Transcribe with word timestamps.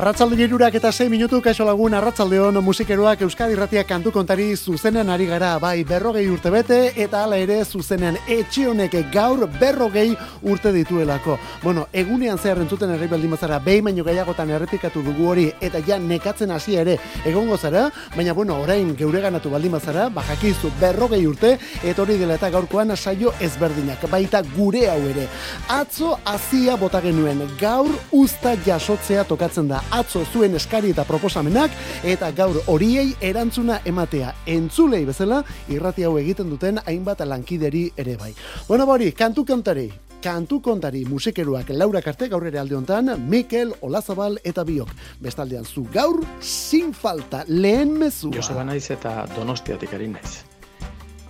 Arratzalde 0.00 0.38
girurak 0.38 0.72
eta 0.78 0.88
6 0.96 1.10
minutu 1.12 1.42
kaixo 1.44 1.64
lagun 1.68 1.92
arratzaldeon 1.92 2.56
musikeroak 2.64 3.20
Euskadi 3.26 3.54
Ratia 3.58 3.82
kantu 3.84 4.08
kontari 4.14 4.46
zuzenen 4.56 5.10
ari 5.12 5.26
gara 5.28 5.58
bai 5.60 5.84
berrogei 5.84 6.22
urte 6.32 6.48
bete 6.48 6.78
eta 7.04 7.24
hala 7.26 7.36
ere 7.36 7.58
zuzenen 7.66 8.16
etxe 8.26 8.64
honek 8.70 8.96
gaur 9.12 9.44
berrogei 9.60 10.14
urte 10.40 10.72
dituelako. 10.72 11.36
Bueno, 11.62 11.84
egunean 11.92 12.38
zehar 12.38 12.62
entzuten 12.62 12.94
herri 12.94 13.08
baldin 13.10 13.34
bazara 13.34 13.58
behin 13.58 13.84
baino 13.90 14.06
gehiagotan 14.06 14.54
errepikatu 14.56 15.02
dugu 15.04 15.26
hori 15.34 15.44
eta 15.60 15.84
ja 15.84 15.98
nekatzen 15.98 16.50
hasi 16.50 16.78
ere 16.80 16.96
egongo 17.26 17.58
zara, 17.58 17.90
baina 18.16 18.32
bueno, 18.32 18.56
orain 18.62 18.96
geure 18.96 19.20
ganatu 19.20 19.52
baldin 19.52 19.76
bazara, 19.76 20.08
bajakizu 20.08 20.72
berrogei 20.80 21.26
urte 21.26 21.52
eta 21.82 22.00
hori 22.00 22.16
dela 22.16 22.40
eta 22.40 22.48
gaurkoan 22.48 22.96
saio 22.96 23.34
ezberdinak, 23.38 24.08
baita 24.08 24.40
gure 24.56 24.88
hau 24.88 24.98
ere. 25.12 25.28
Atzo 25.68 26.16
hasia 26.24 26.80
bota 26.80 27.04
genuen, 27.04 27.44
gaur 27.60 27.92
usta 28.24 28.56
jasotzea 28.64 29.28
tokatzen 29.28 29.68
da 29.68 29.84
atzo 29.90 30.24
zuen 30.32 30.54
eskari 30.54 30.92
eta 30.94 31.04
proposamenak 31.04 31.74
eta 32.04 32.30
gaur 32.36 32.60
horiei 32.70 33.14
erantzuna 33.20 33.80
ematea 33.84 34.34
entzulei 34.46 35.04
bezala 35.08 35.42
irrati 35.68 36.06
hau 36.06 36.16
egiten 36.18 36.50
duten 36.50 36.78
hainbat 36.86 37.24
lankideri 37.26 37.90
ere 37.96 38.16
bai. 38.16 38.32
Bueno, 38.68 38.86
bori, 38.86 39.12
kantu 39.12 39.44
kontari, 39.44 39.90
kantu 40.22 40.60
kontari 40.62 41.04
musikeruak 41.04 41.70
Laura 41.74 42.02
Karte 42.02 42.28
gaur 42.28 42.46
ere 42.46 42.58
alde 42.58 42.76
hontan, 42.76 43.12
Mikel 43.28 43.74
Olazabal 43.80 44.38
eta 44.44 44.64
Biok. 44.64 44.94
Bestaldean 45.20 45.64
zu 45.64 45.86
gaur 45.92 46.22
sin 46.40 46.94
falta 46.94 47.44
lehen 47.48 47.98
mezua. 47.98 48.34
Joseba 48.36 48.64
naiz 48.64 48.90
eta 48.90 49.26
Donostiatik 49.36 49.94
ari 49.94 50.08
naiz. 50.08 50.40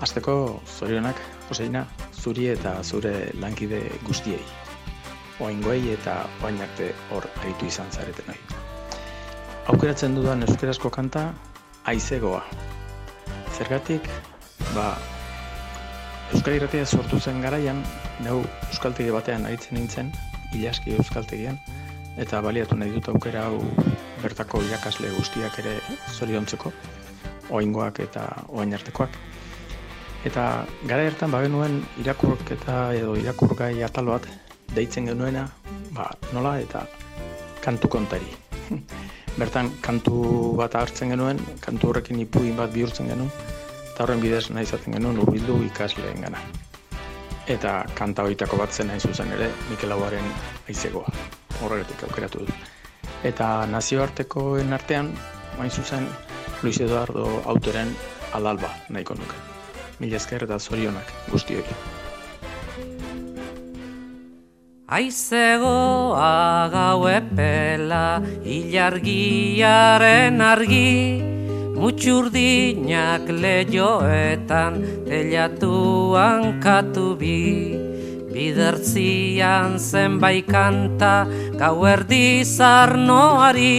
Azteko 0.01 0.63
zorionak, 0.79 1.17
Joseina, 1.49 1.85
zuri 2.15 2.49
eta 2.49 2.79
zure 2.85 3.33
lankide 3.41 3.85
guztiei 4.07 4.60
oingoei 5.41 5.93
eta 5.95 6.17
oain 6.43 6.61
arte 6.63 6.91
hor 7.11 7.27
aritu 7.41 7.67
izan 7.67 7.91
zareten. 7.93 8.35
Aukeratzen 9.73 10.15
dudan 10.17 10.43
euskarazko 10.43 10.91
kanta, 10.91 11.31
aizegoa. 11.85 12.43
Zergatik, 13.57 14.09
ba, 14.75 14.95
Euskal 16.31 16.55
Irratia 16.55 16.87
sortu 16.87 17.19
zen 17.19 17.41
garaian, 17.43 17.83
neu 18.23 18.45
Euskaltegi 18.69 19.11
batean 19.11 19.47
aritzen 19.47 19.79
nintzen, 19.79 20.13
ilaski 20.55 20.95
Euskaltegian, 20.95 21.59
eta 22.23 22.41
baliatu 22.45 22.77
nahi 22.79 22.93
dut 22.95 23.09
aukera 23.11 23.49
hau 23.49 23.59
bertako 24.23 24.63
irakasle 24.69 25.11
guztiak 25.17 25.59
ere 25.63 25.75
zoriontzeko, 26.15 26.73
oingoak 27.59 27.99
eta 28.07 28.27
oain 28.49 28.75
artekoak. 28.75 29.19
Eta 30.29 30.47
gara 30.87 31.09
hartan 31.09 31.33
bagenuen 31.33 31.81
irakurketa 32.03 32.79
edo 32.95 33.17
irakurgai 33.17 33.75
atal 33.83 34.13
bat 34.13 34.29
deitzen 34.75 35.07
genuena, 35.11 35.47
ba, 35.95 36.11
nola 36.33 36.57
eta 36.63 36.85
kantu 37.65 37.89
kontari. 37.89 38.31
Bertan 39.41 39.71
kantu 39.83 40.55
bat 40.59 40.75
hartzen 40.75 41.15
genuen, 41.15 41.41
kantu 41.65 41.91
horrekin 41.91 42.21
ipuin 42.23 42.57
bat 42.59 42.73
bihurtzen 42.75 43.11
genuen, 43.11 43.31
eta 43.93 44.05
horren 44.05 44.23
bidez 44.23 44.49
nahi 44.51 44.67
izaten 44.69 44.97
genuen 44.99 45.21
urbildu 45.23 45.61
ikasleen 45.69 46.27
gana. 46.27 46.43
Eta 47.51 47.85
kanta 47.99 48.27
horietako 48.27 48.59
bat 48.61 48.73
zen 48.73 48.91
nahi 48.91 49.01
zuzen 49.01 49.33
ere, 49.37 49.51
Mikel 49.71 49.93
Auaren 49.93 50.27
aizegoa, 50.69 51.11
horretik 51.63 52.05
aukeratu 52.09 52.47
du. 52.47 52.59
Eta 53.27 53.67
nazioartekoen 53.71 54.73
artean, 54.73 55.13
hain 55.59 55.71
zuzen, 55.71 56.09
Luis 56.63 56.81
Eduardo 56.81 57.43
autoren 57.45 57.95
alalba 58.33 58.75
nahiko 58.89 59.17
nuke. 59.17 59.41
Mila 60.01 60.17
esker 60.17 60.45
eta 60.49 60.59
zorionak 60.59 61.17
guzti 61.33 61.61
hori. 61.61 62.00
Aizegoa 64.91 66.67
gau 66.67 67.07
epela 67.07 68.19
ilargiaren 68.43 70.43
argi 70.43 71.23
Mutxurdinak 71.79 73.31
lehioetan 73.31 74.83
telatuan 75.07 76.59
katu 76.59 77.15
bi. 77.15 77.71
Bidertzian 78.35 79.79
zenbait 79.79 80.51
kanta 80.51 81.23
gau 81.55 81.87
erdi 81.87 82.43
zarnoari 82.43 83.79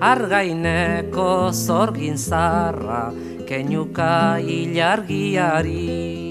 Argaineko 0.00 1.52
zorgin 1.52 2.16
zarra 2.16 3.12
kenyuka 3.44 4.40
ilargiari 4.40 6.21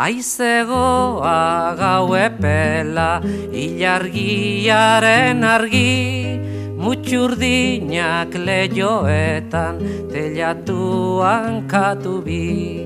Aizegoa 0.00 1.76
gau 1.76 2.16
epela 2.16 3.20
ilargiaren 3.52 5.44
argi 5.44 6.40
Mutxurdinak 6.80 8.32
lehioetan 8.32 9.76
telatuan 10.08 11.68
katu 11.68 12.24
bi 12.24 12.80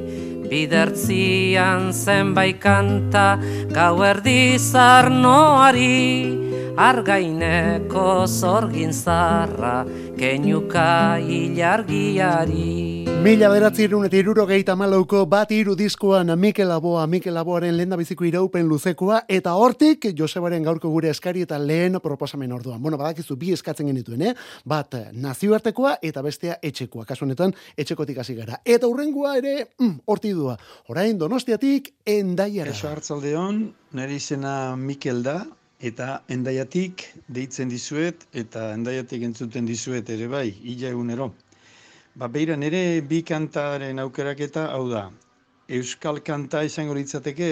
Bidertzian 0.50 1.94
zenbait 1.94 2.58
kanta 2.58 3.38
gau 3.70 4.02
erdi 4.02 4.58
zarnoari 4.58 6.34
Argaineko 6.74 8.26
zorgin 8.26 8.90
zarra 8.90 9.86
kenyuka 10.18 11.22
ilargiari 11.22 12.93
Mila 13.22 13.48
beratzi 13.52 13.84
irun 13.86 14.04
eta 14.08 14.16
iruro 14.18 14.46
gehieta 14.48 14.74
malauko 14.76 15.20
bat 15.30 15.52
iru 15.54 15.74
diskoan 15.78 16.32
Mikel 16.40 16.70
Aboa, 16.74 17.06
Mikel 17.06 17.36
Aboaren 17.36 17.76
lehen 17.76 17.94
biziko 17.96 18.24
iraupen 18.24 18.66
luzekoa, 18.66 19.22
eta 19.28 19.52
hortik 19.54 20.08
Josebaren 20.18 20.64
gaurko 20.64 20.90
gure 20.90 21.10
eskari 21.12 21.44
eta 21.46 21.58
lehen 21.58 22.00
proposamen 22.02 22.52
orduan. 22.52 22.82
Bueno, 22.82 22.98
badakizu 22.98 23.36
bi 23.36 23.52
eskatzen 23.52 23.86
genituen, 23.86 24.22
eh? 24.22 24.34
Bat 24.64 24.96
nazioartekoa 25.12 25.98
eta 26.02 26.22
bestea 26.22 26.58
etxekoa. 26.62 27.04
Kasu 27.04 27.24
honetan, 27.24 27.54
etxekotik 27.76 28.18
hasi 28.18 28.34
gara. 28.34 28.60
Eta 28.64 28.88
hurrengoa 28.88 29.36
ere, 29.38 29.68
mm, 29.78 30.00
hortidua. 30.06 30.58
Orain 30.88 31.18
donostiatik, 31.18 31.92
endaiara. 32.06 32.72
Eso 32.72 32.88
hartzaldeon, 32.88 33.68
nire 33.92 34.18
izena 34.18 34.76
Mikel 34.76 35.22
da, 35.22 35.44
eta 35.84 36.22
endaiatik 36.28 37.06
deitzen 37.28 37.68
dizuet, 37.68 38.24
eta 38.32 38.72
endaiatik 38.74 39.22
entzuten 39.22 39.66
dizuet 39.68 40.08
ere 40.10 40.28
bai, 40.28 40.48
ila 40.62 40.92
egunero. 40.92 41.32
Ba, 42.14 42.28
beira, 42.30 42.54
nire 42.54 43.02
bi 43.02 43.24
kantaren 43.26 43.98
aukeraketa, 43.98 44.68
hau 44.70 44.84
da, 44.86 45.08
euskal 45.66 46.20
kanta 46.22 46.60
izango 46.62 46.94
litzateke, 46.94 47.48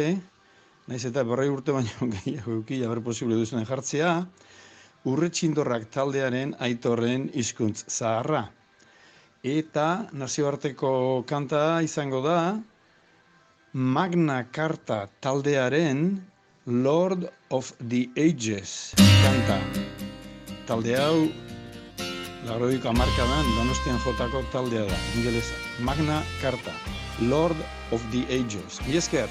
naiz 0.86 1.00
eta 1.08 1.24
berrei 1.26 1.48
urte 1.50 1.74
baino 1.74 2.06
gehiago 2.12 2.60
euki, 2.60 2.78
haber 2.86 3.00
posible 3.02 3.34
duzen 3.40 3.66
jartzea, 3.66 4.12
urre 5.10 5.32
txindorrak 5.34 5.88
taldearen 5.90 6.54
aitorren 6.62 7.26
hizkuntz 7.34 7.88
zaharra. 7.90 8.44
Eta 9.42 10.06
nazioarteko 10.14 10.94
kanta 11.26 11.82
izango 11.82 12.22
da, 12.22 12.38
Magna 13.74 14.44
Carta 14.54 15.08
taldearen 15.18 16.20
Lord 16.66 17.26
of 17.50 17.74
the 17.82 18.06
Ages 18.14 18.92
kanta. 19.24 19.58
Talde 20.70 20.94
hau 21.02 21.16
Lagroiko 22.42 22.88
amarkadan 22.90 23.46
donostian 23.56 24.00
jotako 24.02 24.42
taldea 24.52 24.82
da, 24.88 24.98
ingelesa. 25.16 25.54
Magna 25.78 26.22
Carta, 26.40 26.74
Lord 27.20 27.56
of 27.92 28.02
the 28.10 28.26
Ages. 28.28 28.80
Miesker! 28.88 29.28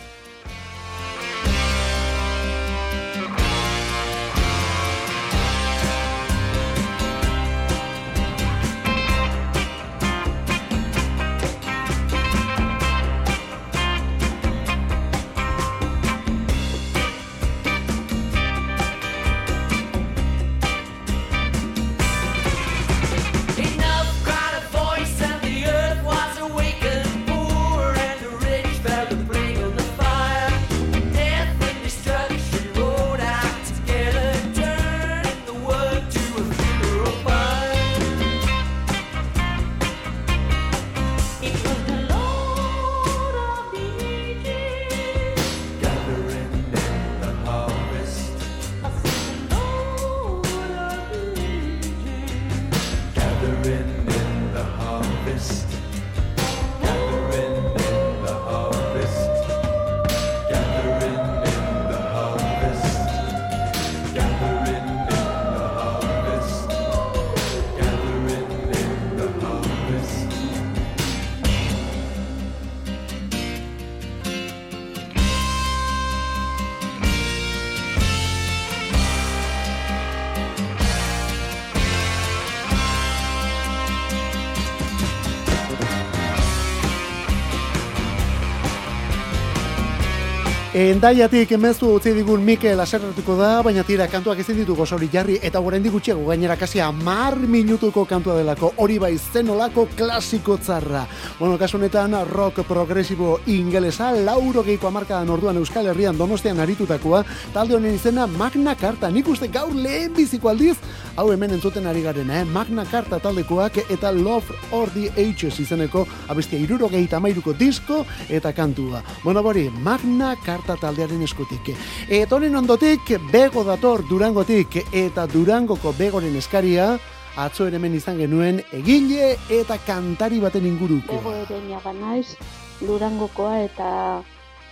Endaiatik 90.81 91.51
emezu 91.53 91.91
utzi 91.93 92.09
digun 92.15 92.41
Mikel 92.41 92.79
aserratuko 92.81 93.35
da, 93.37 93.49
baina 93.61 93.83
tira 93.85 94.07
kantuak 94.09 94.39
ezin 94.41 94.55
dituko 94.57 94.87
hori 94.95 95.09
jarri 95.13 95.35
eta 95.45 95.59
horrendi 95.61 95.91
gutxiago 95.93 96.23
gainera 96.25 96.55
kasi 96.57 96.79
mar 97.03 97.35
minutuko 97.35 98.03
kantua 98.05 98.37
delako 98.39 98.71
hori 98.77 98.97
bai 98.97 99.15
zenolako 99.17 99.85
klasiko 99.95 100.57
tzarra. 100.57 101.05
Bueno, 101.37 101.59
kasu 101.59 101.77
honetan 101.77 102.15
rock 102.31 102.63
progresibo 102.65 103.39
ingelesa, 103.45 104.11
lauro 104.11 104.63
geiko 104.63 104.87
amarkadan 104.87 105.29
orduan 105.29 105.57
Euskal 105.57 105.85
Herrian 105.85 106.17
donostean 106.17 106.59
aritutakoa, 106.59 107.23
talde 107.53 107.75
honen 107.75 107.93
izena 107.93 108.25
Magna 108.25 108.73
Carta, 108.75 109.11
nik 109.11 109.27
uste 109.27 109.51
gaur 109.53 109.75
lehen 109.75 110.15
biziko 110.15 110.49
aldiz, 110.49 110.77
hau 111.15 111.31
hemen 111.31 111.51
entzuten 111.51 111.85
ari 111.85 112.01
garen, 112.01 112.31
eh? 112.31 112.43
Magna 112.45 112.87
Carta 112.89 113.19
taldekoak 113.19 113.77
eta 113.87 114.11
Love 114.11 114.57
or 114.71 114.89
the 114.95 115.11
Ages 115.15 115.59
izeneko 115.59 116.07
abestia 116.27 116.57
iruro 116.57 116.89
gehi 116.89 117.05
tamairuko 117.07 117.53
disko 117.53 118.03
eta 118.29 118.51
kantua. 118.51 119.03
Bueno, 119.23 119.43
bori, 119.43 119.69
Magna 119.69 120.33
Carta 120.43 120.70
taldearen 120.77 121.21
eskutik. 121.25 121.73
Eta 122.07 122.35
honen 122.35 122.55
ondotik, 122.55 123.13
bego 123.31 123.63
dator 123.63 124.03
Durangotik 124.07 124.77
eta 124.91 125.27
Durangoko 125.27 125.93
begoren 125.97 126.35
eskaria, 126.35 126.97
atzo 127.35 127.67
ere 127.67 127.79
hemen 127.79 127.95
izan 127.95 128.19
genuen 128.19 128.61
egile 128.75 129.35
eta 129.49 129.77
kantari 129.85 130.39
baten 130.43 130.65
inguruko. 130.67 131.19
Bego 131.19 131.33
ere 131.33 131.93
naiz, 131.99 132.35
Durangokoa 132.81 133.59
eta 133.63 134.23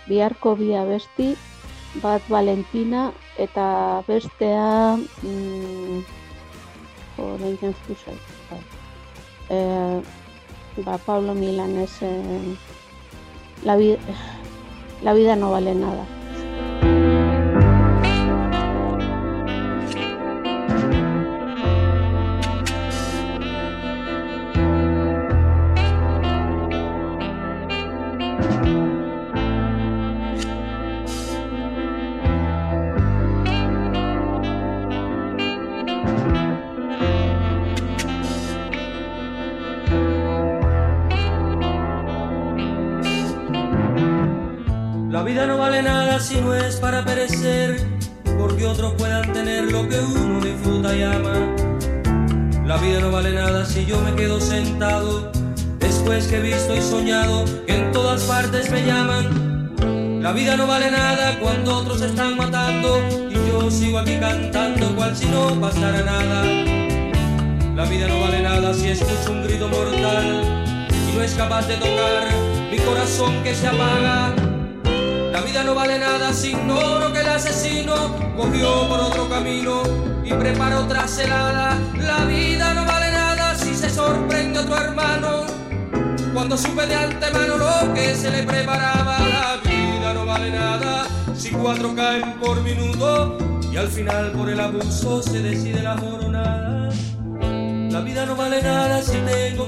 biharko 0.08 0.56
bi 0.56 0.74
abesti, 0.74 1.34
bat 2.02 2.22
Valentina 2.28 3.10
eta 3.38 4.02
bestea 4.06 4.96
mm, 5.22 6.02
lehiken 7.42 7.74
zuzai. 7.86 8.16
Eh, 9.50 10.02
ba, 10.84 10.98
Pablo 10.98 11.34
Milanes 11.34 12.02
eh, 12.02 12.56
la, 13.64 13.76
vida, 13.76 13.98
la 15.02 15.14
vida 15.14 15.36
no 15.36 15.50
vale 15.50 15.74
nada. 15.74 16.19
Que 56.30 56.36
he 56.36 56.40
visto 56.42 56.76
y 56.76 56.80
soñado 56.80 57.44
que 57.66 57.74
en 57.74 57.90
todas 57.90 58.22
partes 58.22 58.70
me 58.70 58.86
llaman. 58.86 60.22
La 60.22 60.30
vida 60.30 60.56
no 60.56 60.64
vale 60.64 60.88
nada 60.88 61.36
cuando 61.40 61.78
otros 61.78 62.00
están 62.02 62.36
matando 62.36 63.00
y 63.28 63.34
yo 63.48 63.68
sigo 63.68 63.98
aquí 63.98 64.16
cantando 64.20 64.94
cual 64.94 65.16
si 65.16 65.26
no 65.26 65.60
pasara 65.60 66.02
nada. 66.02 66.44
La 67.74 67.84
vida 67.84 68.06
no 68.06 68.20
vale 68.20 68.42
nada 68.42 68.72
si 68.72 68.90
escucho 68.90 69.32
un 69.32 69.42
grito 69.42 69.68
mortal 69.68 70.68
y 70.88 71.16
no 71.16 71.22
es 71.22 71.34
capaz 71.34 71.66
de 71.66 71.74
tocar 71.74 72.28
mi 72.70 72.78
corazón 72.78 73.42
que 73.42 73.52
se 73.52 73.66
apaga. 73.66 74.32
La 75.32 75.40
vida 75.40 75.64
no 75.64 75.74
vale 75.74 75.98
nada 75.98 76.32
si 76.32 76.50
ignoro 76.50 77.12
que 77.12 77.22
el 77.22 77.28
asesino 77.28 78.14
cogió 78.36 78.88
por 78.88 79.00
otro 79.00 79.28
camino 79.28 79.82
y 80.22 80.32
preparó 80.34 80.84
otra 80.84 81.08
celada. 81.08 81.76
La 81.98 82.24
vida 82.26 82.72
no 82.74 82.84
vale 82.84 83.10
nada 83.10 83.56
si 83.56 83.74
se 83.74 83.90
sorprende 83.90 84.60
otro 84.60 84.76
hermano 84.76 85.29
cuando 86.40 86.56
supe 86.56 86.86
de 86.86 86.94
antemano 86.94 87.58
lo 87.58 87.92
que 87.92 88.14
se 88.14 88.30
le 88.30 88.44
preparaba. 88.44 89.18
La 89.18 89.60
vida 89.62 90.14
no 90.14 90.24
vale 90.24 90.50
nada 90.50 91.06
si 91.34 91.50
cuatro 91.50 91.94
caen 91.94 92.32
por 92.40 92.62
minuto 92.62 93.36
y 93.70 93.76
al 93.76 93.88
final 93.88 94.32
por 94.32 94.48
el 94.48 94.58
abuso 94.58 95.22
se 95.22 95.42
decide 95.42 95.82
la 95.82 95.96
moronada. 95.96 96.79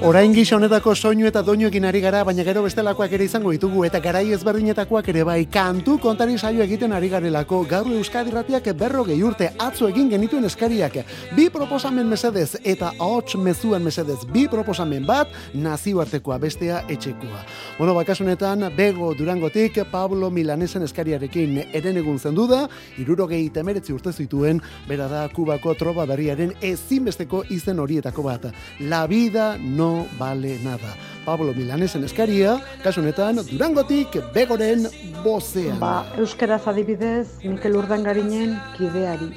Orain 0.03 0.33
gisa 0.35 0.57
honetako 0.57 0.95
soinu 0.95 1.27
eta 1.29 1.43
doinuekin 1.47 1.85
ari 1.87 2.01
gara, 2.01 2.23
baina 2.25 2.43
gero 2.45 2.63
bestelakoak 2.65 3.13
ere 3.15 3.27
izango 3.29 3.53
ditugu 3.55 3.85
eta 3.87 4.01
garai 4.03 4.33
ezberdinetakoak 4.35 5.09
ere 5.13 5.23
bai 5.25 5.45
kantu 5.47 5.99
kontari 6.03 6.39
saio 6.39 6.63
egiten 6.65 6.93
ari 6.93 7.09
garelako 7.13 7.63
gaur 7.71 7.91
Euskadi 7.93 8.33
Ratiak 8.35 8.67
berrogei 8.79 9.19
urte 9.23 9.51
atzo 9.59 9.89
egin 9.89 10.09
genituen 10.11 10.45
eskariak. 10.49 10.97
Bi 11.37 11.49
proposamen 11.55 12.09
mesedez 12.09 12.57
eta 12.65 12.93
ahots 12.99 13.37
mezuan 13.37 13.85
mesedez 13.85 14.19
bi 14.33 14.49
proposamen 14.49 15.07
bat 15.07 15.29
nazioartekoa 15.55 16.39
bestea 16.39 16.83
etxekoa. 16.89 17.45
Bueno, 17.79 17.95
bakasunetan 17.95 18.69
Bego 18.77 19.13
Durangotik 19.19 19.79
Pablo 19.91 20.31
Milanesen 20.31 20.83
eskariarekin 20.89 21.59
eren 21.73 22.01
egun 22.01 22.19
zendu 22.19 22.49
da, 22.51 22.65
irurogei 22.99 23.45
temeretzi 23.55 23.93
urte 23.93 24.13
zituen, 24.13 24.61
bera 24.89 25.09
da 25.09 25.29
Kubako 25.33 25.75
troba 25.79 26.07
berriaren 26.11 26.57
ezinbesteko 26.61 27.45
izen 27.51 27.79
horietako 27.79 28.22
bat. 28.23 28.51
La 28.81 29.07
vida 29.07 29.57
no 29.59 30.07
vale 30.19 30.59
nada. 30.65 30.95
Pablo 31.25 31.53
Milanesen 31.55 32.05
eskaria, 32.05 32.57
kasu 32.83 33.01
honetan 33.01 33.41
Durangotik 33.47 34.19
begoren 34.35 34.89
bozean. 35.23 35.79
Ba, 35.81 36.05
euskaraz 36.19 36.65
adibidez, 36.67 37.39
Mikel 37.45 37.77
Urdangarinen 37.79 38.57
kideari. 38.77 39.31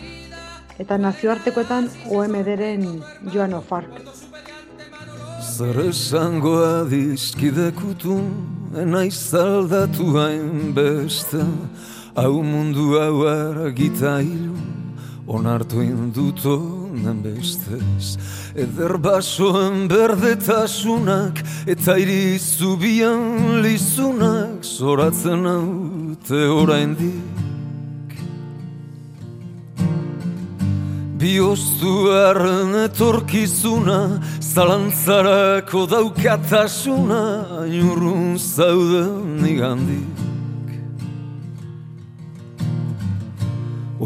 Eta 0.81 0.97
nazioartekoetan 0.99 1.89
OMD-ren 2.11 2.87
Joan 3.31 3.53
Ofark. 3.53 4.01
Zer 5.55 5.77
esango 5.85 6.57
adizkidekutun, 6.65 8.25
enaiz 8.81 9.33
aldatu 9.39 10.09
hain 10.19 10.73
beste, 10.75 11.45
hau 12.15 12.41
mundu 12.43 12.97
hau 12.99 13.23
argita 13.29 14.17
onartu 15.27 15.81
induto 15.81 16.57
nen 16.93 17.21
bestez. 17.23 18.17
Eder 18.55 18.97
basoen 18.97 19.87
berdetasunak 19.89 21.41
eta 21.67 21.97
irizubian 21.97 23.61
lizunak 23.65 24.63
zoratzen 24.63 25.45
haute 25.49 26.41
oraindik. 26.61 27.41
Bioztu 31.15 31.93
arren 32.11 32.75
etorkizuna, 32.83 34.19
zalantzarako 34.41 35.85
daukatasuna, 35.89 37.23
inurrun 37.65 38.35
zauden 38.37 39.41
igandik. 39.47 40.14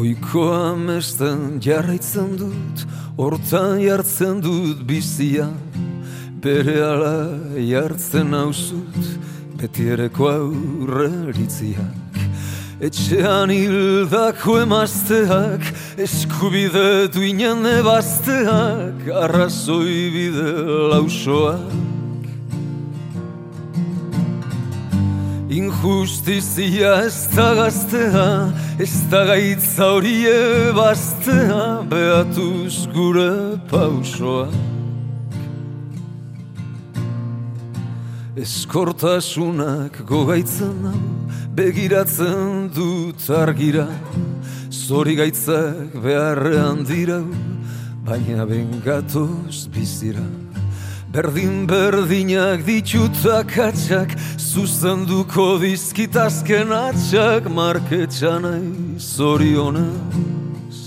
Oikoa 0.00 0.76
mesten 0.80 1.58
jarraitzen 1.60 2.30
dut, 2.40 2.84
hortan 3.20 3.82
jartzen 3.82 4.38
dut 4.40 4.78
bizia, 4.88 5.44
bere 6.40 6.78
ala 6.80 7.16
jartzen 7.68 8.32
hauzut, 8.38 9.10
beti 9.60 9.90
ereko 9.92 10.30
aurreritziak. 10.30 12.16
Etxean 12.80 13.52
hildako 13.52 14.56
emazteak, 14.62 15.68
eskubide 16.00 17.10
duinen 17.12 17.68
ebazteak, 17.74 19.04
arrazoi 19.26 20.08
bide 20.16 20.50
lausoak. 20.94 21.89
Injustizia 25.60 27.04
ez 27.04 27.28
da 27.36 27.54
gaztea, 27.54 28.52
ez 28.80 28.94
da 29.10 29.24
gaitza 29.28 29.90
horie 29.92 30.72
bastea, 30.72 31.82
behatuz 31.90 32.86
gure 32.94 33.58
pausoak. 33.68 34.54
Eskortasunak 38.40 40.00
gogaitzen 40.08 40.86
hau, 40.88 41.04
begiratzen 41.58 42.70
dut 42.72 43.28
argira, 43.36 43.88
zori 44.72 45.18
gaitzak 45.20 45.98
beharrean 46.00 46.86
dira, 46.88 47.20
baina 48.06 48.48
bengatoz 48.48 49.66
bizira. 49.74 50.24
Berdin 51.10 51.64
berdinak 51.66 52.60
ditutak 52.62 53.56
atxak, 53.58 54.12
zuzenduko 54.38 55.56
dizkitazken 55.58 56.70
atxak, 56.70 57.48
marketxan 57.50 58.46
zorionez. 58.94 60.78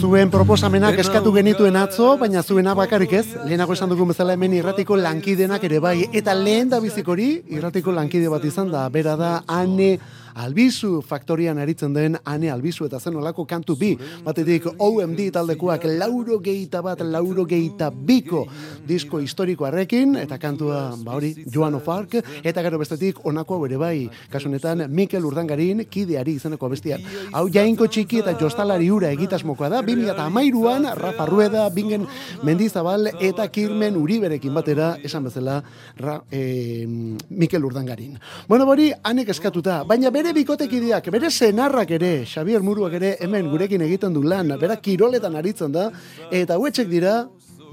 Zuen 0.00 0.32
proposamenak 0.32 0.96
eskatu 1.04 1.34
genituen 1.36 1.76
atzo, 1.76 2.14
baina 2.16 2.40
zuena 2.40 2.72
bakarrik 2.78 3.12
ez. 3.12 3.26
Lehenago 3.44 3.76
esan 3.76 3.92
dugun 3.92 4.08
bezala 4.14 4.38
hemen 4.38 4.56
irratiko 4.56 4.96
lankidenak 4.96 5.68
ere 5.68 5.82
bai. 5.84 5.98
Eta 6.08 6.32
lehen 6.32 6.72
da 6.72 6.80
bizikori, 6.80 7.42
irratiko 7.58 7.92
lankide 7.92 8.32
bat 8.32 8.48
izan 8.48 8.72
da, 8.72 8.86
bera 8.88 9.18
da, 9.20 9.42
ane 9.52 9.98
Albizu 10.38 11.00
faktorian 11.02 11.58
aritzen 11.58 11.94
den 11.94 12.16
ane 12.24 12.50
albizu 12.50 12.86
eta 12.86 13.00
zen 13.00 13.16
olako 13.18 13.44
kantu 13.48 13.76
bi. 13.76 13.92
Batetik 14.24 14.68
OMD 14.78 15.24
taldekoak 15.34 15.84
lauro 15.98 16.38
geita 16.38 16.82
bat, 16.82 17.00
lauro 17.02 17.44
geita 17.48 17.90
biko 17.90 18.44
disko 18.86 19.18
historikoarekin 19.24 20.16
eta 20.22 20.38
kantua 20.38 20.94
ba 21.04 21.16
hori 21.18 21.32
Joan 21.50 21.74
Ofark 21.74 22.14
eta 22.42 22.62
gero 22.62 22.78
bestetik 22.78 23.24
onako 23.26 23.64
ere 23.66 23.76
bai 23.80 24.08
kasunetan 24.30 24.86
Mikel 24.88 25.26
Urdangarin 25.26 25.84
kideari 25.90 26.36
izeneko 26.38 26.70
bestian. 26.70 27.02
Hau 27.32 27.48
jainko 27.52 27.88
txiki 27.88 28.22
eta 28.22 28.36
jostalari 28.38 28.90
ura 28.90 29.10
egitasmokoa 29.14 29.68
da, 29.72 29.82
2008an 29.82 30.92
Rafa 30.98 31.26
Rueda, 31.26 31.68
Bingen 31.74 32.06
Mendizabal 32.46 33.10
eta 33.18 33.48
Kirmen 33.52 33.96
Uriberekin 33.98 34.54
batera 34.54 34.94
esan 35.04 35.26
bezala 35.26 35.60
ra, 35.98 36.20
e, 36.30 36.86
Mikel 37.28 37.64
Urdangarin. 37.64 38.18
Bueno, 38.48 38.66
bori, 38.66 38.90
anek 39.02 39.32
eskatuta, 39.34 39.82
baina 39.88 40.12
bere 40.14 40.27
bere 40.28 40.42
bikotekideak, 40.42 41.06
bere 41.08 41.30
senarrak 41.32 41.90
ere, 41.96 42.10
Xavier 42.28 42.60
Muruak 42.60 42.92
ere 42.98 43.14
hemen 43.24 43.46
gurekin 43.48 43.80
egiten 43.80 44.12
du 44.12 44.20
lan, 44.20 44.50
bera 44.60 44.74
kiroletan 44.76 45.36
aritzen 45.40 45.72
da, 45.72 45.86
eta 46.30 46.58
huetxek 46.60 46.88
dira, 46.90 47.28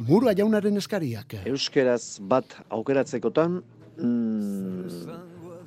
Murua 0.08 0.32
jaunaren 0.36 0.78
eskariak. 0.80 1.36
Euskeraz 1.52 2.20
bat 2.20 2.56
aukeratzekotan, 2.78 3.58
mm, 3.98 5.18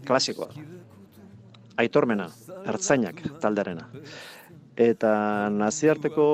klasikoa. 0.09 0.49
Aitormena, 1.77 2.31
ertzainak 2.65 3.21
taldarena. 3.43 3.85
Eta 4.77 5.13
naziarteko 5.53 6.29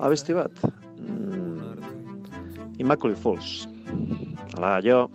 abesti 0.00 0.32
bat, 0.40 0.64
mm, 0.96 2.80
Immaculate 2.80 3.20
Falls. 3.20 3.68
Hala, 4.56 4.80
jo, 4.84 5.08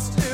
lost 0.00 0.29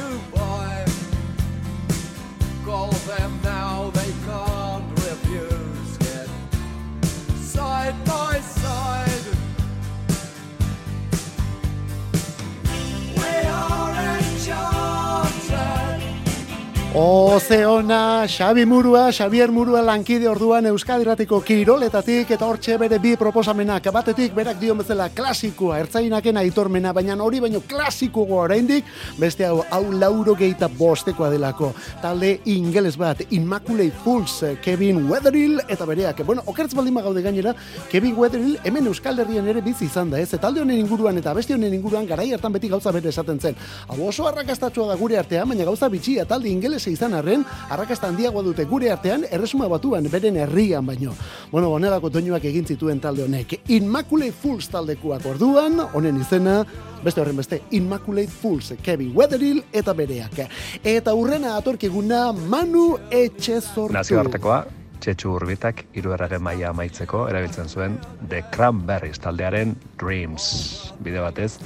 Ozeona, 16.99 18.27
Xabi 18.27 18.65
Murua, 18.65 19.13
Xavier 19.13 19.51
Murua 19.53 19.83
lankide 19.85 20.31
orduan 20.31 20.65
Euskadiratiko 20.71 21.43
kiroletatik 21.45 22.31
eta 22.33 22.47
hortxe 22.49 22.79
bere 22.81 22.97
bi 22.99 23.11
proposamenak. 23.21 23.91
Batetik 23.93 24.33
berak 24.33 24.57
dio 24.57 24.73
bezala 24.79 25.11
klasikoa, 25.13 25.77
ertzainaken 25.83 26.41
aitormena, 26.41 26.95
baina 26.97 27.19
hori 27.21 27.43
baino 27.45 27.61
klasikoa 27.61 28.47
oraindik 28.47 28.89
beste 29.21 29.45
hau, 29.45 29.59
hau 29.69 29.83
lauro 29.93 30.33
geita 30.35 30.71
bostekoa 30.73 31.29
delako. 31.29 31.75
Talde 32.01 32.39
ingeles 32.47 32.97
bat, 32.97 33.21
Immaculate 33.29 33.93
Fools, 34.03 34.39
Kevin 34.65 35.05
Weatherill 35.11 35.61
eta 35.69 35.85
bereak. 35.85 36.25
Bueno, 36.25 36.47
okertz 36.47 36.73
baldin 36.73 36.97
gaude 36.97 37.21
gainera, 37.21 37.53
Kevin 37.93 38.17
Weatherill 38.17 38.57
hemen 38.65 38.87
Euskal 38.87 39.19
Herrian 39.19 39.47
ere 39.47 39.61
bizi 39.61 39.85
izan 39.85 40.09
da, 40.09 40.19
ez? 40.19 40.31
Talde 40.41 40.65
honen 40.65 40.81
inguruan 40.81 41.21
eta 41.21 41.37
beste 41.37 41.53
honen 41.53 41.77
inguruan 41.77 42.09
garai 42.09 42.33
hartan 42.33 42.57
beti 42.57 42.73
gauza 42.73 42.91
bere 42.91 43.13
esaten 43.13 43.39
zen. 43.39 43.61
Hau 43.87 44.01
oso 44.09 44.25
arrakastatua 44.33 44.89
da 44.89 44.97
gure 44.97 45.21
artean, 45.21 45.53
baina 45.53 45.69
gauza 45.69 45.93
bitxia 45.93 46.25
talde 46.25 46.49
ingelese 46.87 46.91
izan 46.93 47.15
arren, 47.15 47.45
arrakasta 47.71 48.09
handiagoa 48.09 48.43
dute 48.43 48.65
gure 48.65 48.91
artean, 48.91 49.25
erresuma 49.31 49.69
batuan, 49.69 50.07
beren 50.11 50.37
herrian 50.37 50.87
baino. 50.87 51.15
Bueno, 51.51 51.73
honelako 51.73 52.11
doinuak 52.11 52.45
egin 52.45 52.67
zituen 52.67 53.01
talde 53.01 53.25
honek. 53.25 53.61
Immaculate 53.69 54.33
Fools 54.33 54.69
taldekuak 54.69 55.27
orduan, 55.27 55.81
honen 55.93 56.21
izena, 56.21 56.65
beste 57.03 57.21
horren 57.21 57.37
beste, 57.37 57.63
Immaculate 57.73 58.31
Fools, 58.31 58.75
Kevin 58.83 59.13
Weatherill 59.15 59.63
eta 59.73 59.93
bereak. 59.95 60.47
Eta 60.83 61.15
urrena 61.15 61.57
atorkiguna 61.57 62.33
Manu 62.33 62.99
Etxezortu. 63.11 63.95
Nazio 63.95 64.21
artekoa, 64.21 64.65
txetxu 65.01 65.35
urbitak 65.37 65.85
iruerraren 65.95 66.43
maia 66.43 66.71
amaitzeko 66.71 67.27
erabiltzen 67.29 67.69
zuen 67.69 67.99
The 68.29 68.45
Cranberries 68.53 69.21
taldearen 69.23 69.77
Dreams. 70.01 70.93
Bide 71.03 71.21
batez, 71.21 71.57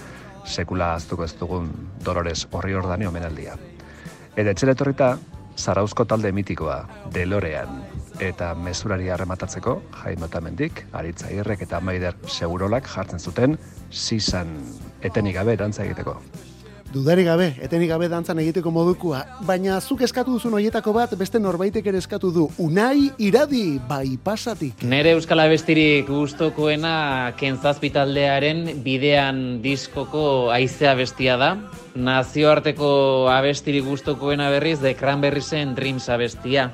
sekula 0.44 0.94
aztuko 0.96 1.24
ez 1.24 1.34
dugun 1.38 1.70
Dolores 2.04 2.46
horri 2.50 2.74
ordani 2.74 3.06
omenaldia. 3.06 3.58
Eta 4.36 4.52
etxeletorrita, 4.54 5.16
Zarauzko 5.58 6.04
talde 6.08 6.30
mitikoa, 6.32 6.76
Delorean, 7.12 7.82
eta 8.22 8.52
mesurari 8.54 9.10
harrematatzeko, 9.10 9.74
Jaime 10.02 10.28
Otamendik, 10.28 10.84
Aritza 10.92 11.32
Irrek 11.34 11.66
eta 11.66 11.80
Maider 11.80 12.14
Segurolak 12.28 12.88
jartzen 12.88 13.20
zuten, 13.20 13.58
Sisan, 13.90 14.54
etenik 15.02 15.36
gabe 15.40 15.56
dantza 15.60 15.84
egiteko. 15.84 16.16
Dudari 16.90 17.22
gabe, 17.22 17.52
etenik 17.62 17.86
gabe 17.92 18.08
dantzan 18.10 18.40
egiteko 18.42 18.72
modukua, 18.74 19.20
baina 19.46 19.76
zuk 19.78 20.00
eskatu 20.02 20.32
duzun 20.34 20.56
hoietako 20.58 20.90
bat 20.96 21.12
beste 21.14 21.38
norbaitek 21.38 21.86
ere 21.86 22.00
eskatu 22.02 22.32
du. 22.34 22.48
Unai 22.58 23.12
iradi 23.22 23.78
bai 23.86 24.16
pasatik. 24.24 24.82
Nere 24.82 25.12
euskala 25.14 25.46
bestirik 25.52 26.10
gustokoena 26.10 27.30
kentzazpitaldearen 27.38 28.82
bidean 28.82 29.60
diskoko 29.62 30.50
aizea 30.50 30.96
bestia 30.98 31.38
da. 31.38 31.52
Nazioarteko 31.94 32.90
abestirik 33.30 33.86
gustokoena 33.86 34.50
berriz 34.50 34.80
de 34.82 34.96
Cranberriesen 34.98 35.76
Dreams 35.78 36.08
abestia. 36.10 36.72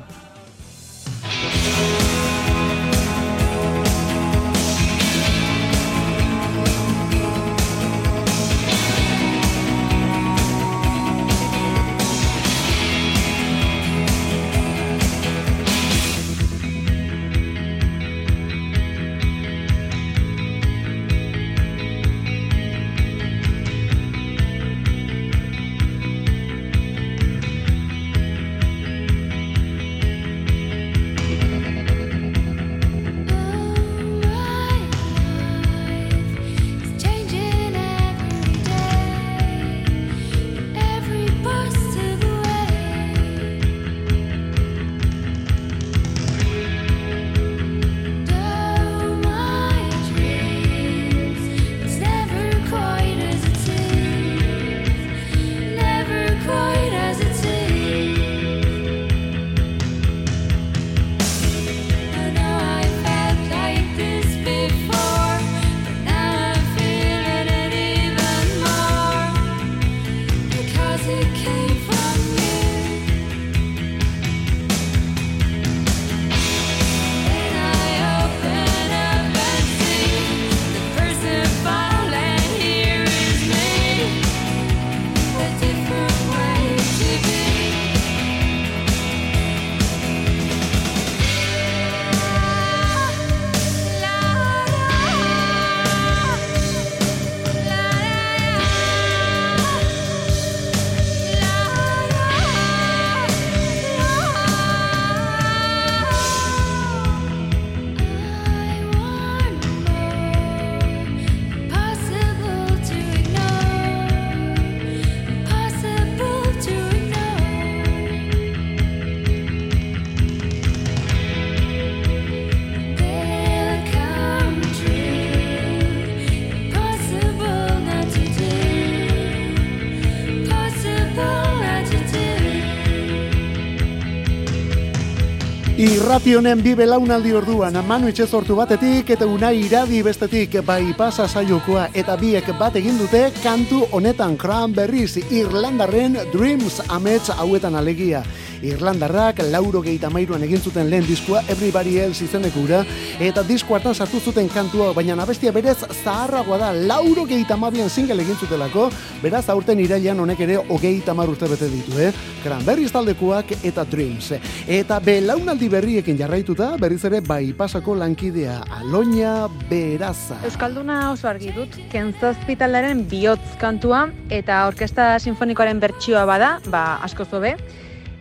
Irrati 136.16 136.32
honen 136.32 136.62
bi 136.64 136.70
belaunaldi 136.72 137.34
orduan, 137.36 137.74
Manu 137.84 138.08
sortu 138.26 138.54
batetik 138.56 139.10
eta 139.10 139.26
unai 139.26 139.66
iradi 139.66 140.02
bestetik 140.02 140.64
bai 140.64 140.94
pasa 140.96 141.28
saiokoa 141.28 141.90
eta 141.92 142.16
biek 142.16 142.46
bat 142.58 142.74
egin 142.74 142.96
dute 142.96 143.30
kantu 143.42 143.82
honetan 143.92 144.38
Cranberries 144.38 145.18
Irlandarren 145.30 146.16
Dreams 146.32 146.80
amets 146.88 147.28
hauetan 147.28 147.74
alegia. 147.74 148.22
Irlandarrak 148.66 149.40
lauro 149.52 149.80
gehieta 149.84 150.10
mairuan 150.10 150.42
egin 150.46 150.60
zuten 150.60 150.90
lehen 150.90 151.06
diskua 151.06 151.42
Everybody 151.48 151.98
Else 152.02 152.24
izeneko 152.26 152.64
ura, 152.66 152.82
eta 153.22 153.44
disko 153.46 153.76
hartan 153.76 153.94
sartu 153.94 154.20
zuten 154.20 154.48
kantua, 154.50 154.92
baina 154.96 155.14
abestia 155.22 155.52
berez 155.52 155.78
zaharragoa 156.02 156.58
da, 156.58 156.72
lauro 156.72 157.24
gehieta 157.28 157.56
mabian 157.56 157.90
single 157.90 158.22
egin 158.22 158.36
zutelako, 158.36 158.88
beraz 159.22 159.44
aurten 159.52 159.80
irailan 159.80 160.20
honek 160.20 160.40
ere 160.46 160.58
hogeita 160.58 161.14
mar 161.14 161.30
urte 161.30 161.48
bete 161.50 161.70
ditu, 161.70 161.96
eh? 162.00 162.10
Cranberries 162.42 162.92
taldekoak 162.94 163.54
eta 163.66 163.84
Dreams. 163.88 164.32
Eta 164.66 164.98
belaunaldi 165.02 165.70
berriekin 165.72 166.18
jarraituta, 166.18 166.72
berriz 166.80 167.02
ere 167.08 167.22
bai 167.24 167.52
pasako 167.56 167.96
lankidea, 168.02 168.60
Aloña 168.80 169.48
Beraza. 169.70 170.40
Euskalduna 170.46 171.00
oso 171.12 171.30
argi 171.30 171.54
dut, 171.56 171.74
kentzazpitalaren 171.92 173.06
bihotz 173.10 173.56
kantua, 173.62 174.06
eta 174.30 174.64
orkesta 174.68 175.16
sinfonikoaren 175.18 175.80
bertsioa 175.82 176.26
bada, 176.28 176.56
ba, 176.70 176.86
asko 177.06 177.26
zobe, 177.26 177.56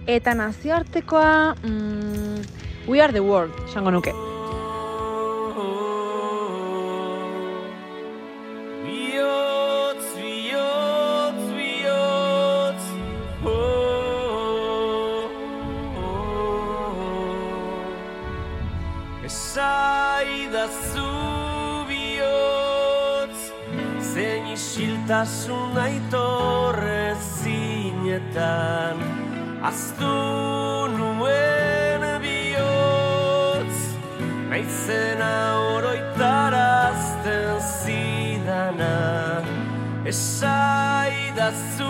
Eta 0.07 0.33
nazioartekoa 0.33 1.55
mm, 1.63 2.45
We 2.87 3.01
are 3.01 3.11
the 3.11 3.23
world, 3.23 3.51
esango 3.65 3.89
nuke. 3.89 4.13
Esaidazu 19.25 21.09
bihotz 21.89 23.49
Zein 24.13 24.53
isiltasun 24.53 25.77
aitorre 25.81 27.15
zinetan 27.41 29.24
Aztu 29.65 30.13
nuen 30.97 32.03
bihotz 32.21 33.77
Naizena 34.49 35.31
oroitarazten 35.73 37.57
zidana. 37.81 38.93
Esaidazu 40.11 41.89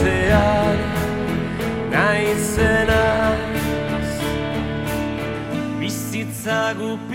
itzaltzean 0.00 0.78
naizenaz 1.92 3.40
bizitza 5.80 6.60
gabe 6.78 7.09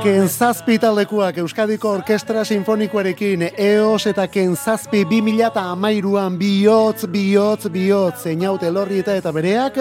Kenzazpi 0.00 0.78
talekuak 0.78 1.36
Euskadiko 1.38 1.90
Orkestra 1.92 2.44
Sinfonikoarekin 2.44 3.42
EOS 3.52 4.06
eta 4.06 4.24
Kenzazpi 4.32 5.04
2000 5.04 5.44
eta 5.50 5.64
amairuan 5.74 6.38
bihotz, 6.40 7.04
bihotz, 7.04 7.68
bihotz 7.68 8.22
zeinaute 8.22 8.70
lorrieta 8.72 9.12
eta 9.14 9.32
bereak 9.32 9.76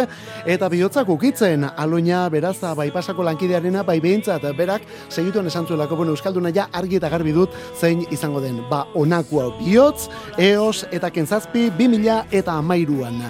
eta 0.46 0.70
bihotzak 0.70 1.10
ukitzen. 1.10 1.64
Aloina 1.78 2.26
beraza 2.30 2.74
baipasako 2.76 3.24
lankidearena 3.24 3.84
bai 3.88 4.00
behintzat 4.04 4.44
berak 4.58 4.84
segituen 5.08 5.48
esan 5.48 5.68
zuelako 5.68 5.96
bueno, 5.96 6.12
Euskalduna 6.12 6.52
ja 6.52 6.68
argi 6.74 7.00
eta 7.00 7.10
garbi 7.10 7.32
dut 7.32 7.56
zein 7.80 8.04
izango 8.12 8.42
den. 8.44 8.60
Ba 8.70 8.86
onakua 8.94 9.54
bihotz 9.62 10.10
EOS 10.38 10.86
eta 10.92 11.10
Kenzazpi 11.10 11.70
2000 11.80 12.26
eta 12.32 12.60
amairuan 12.60 13.24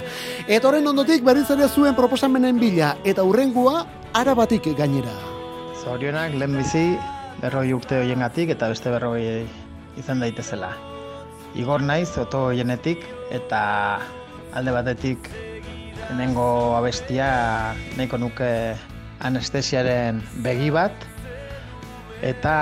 eta 0.49 0.69
ondotik 0.69 1.23
berriz 1.23 1.49
ere 1.52 1.67
zuen 1.69 1.95
proposamenen 1.95 2.58
bila 2.60 2.95
eta 3.06 3.23
urrengua 3.23 3.86
arabatik 4.13 4.65
gainera 4.77 5.13
Zorionak 5.83 6.33
lehen 6.33 6.55
bizi 6.57 6.97
berroi 7.41 7.73
urte 7.73 7.99
hoiengatik 8.01 8.49
eta 8.55 8.67
beste 8.71 8.91
berroi 8.91 9.45
izan 9.97 10.19
daitezela. 10.19 10.73
Igor 11.55 11.81
naiz 11.81 12.09
oto 12.17 12.49
hoienetik 12.49 13.05
eta 13.31 13.61
alde 14.57 14.73
batetik 14.75 15.29
hemengo 16.09 16.75
abestia 16.75 17.29
nahiko 17.97 18.17
nuke 18.17 18.49
anestesiaren 19.21 20.23
begi 20.43 20.69
bat 20.73 21.05
eta 22.25 22.55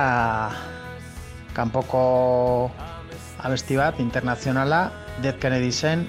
kanpoko 1.57 2.69
abesti 3.39 3.79
bat 3.79 3.99
internazionala 4.03 4.91
Dead 5.23 5.39
Kennedy 5.39 5.71
zen 5.71 6.05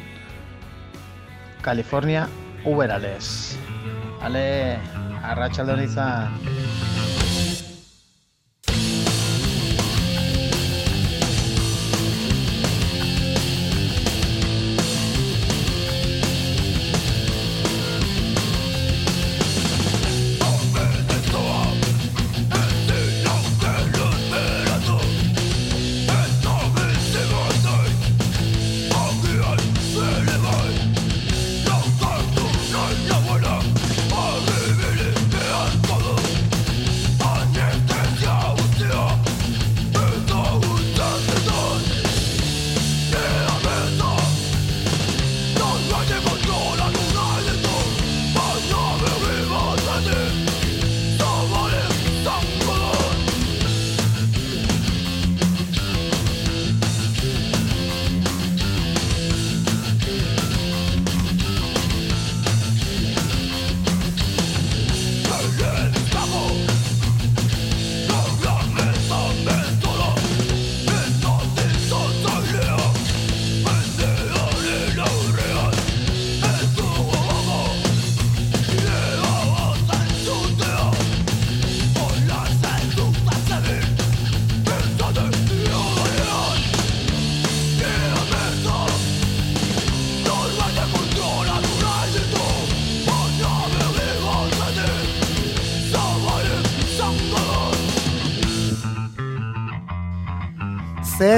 California 1.62 2.29
Uberales. 2.66 3.57
Ale, 4.20 4.79
arratsalde 5.23 5.85
izan. 5.85 6.29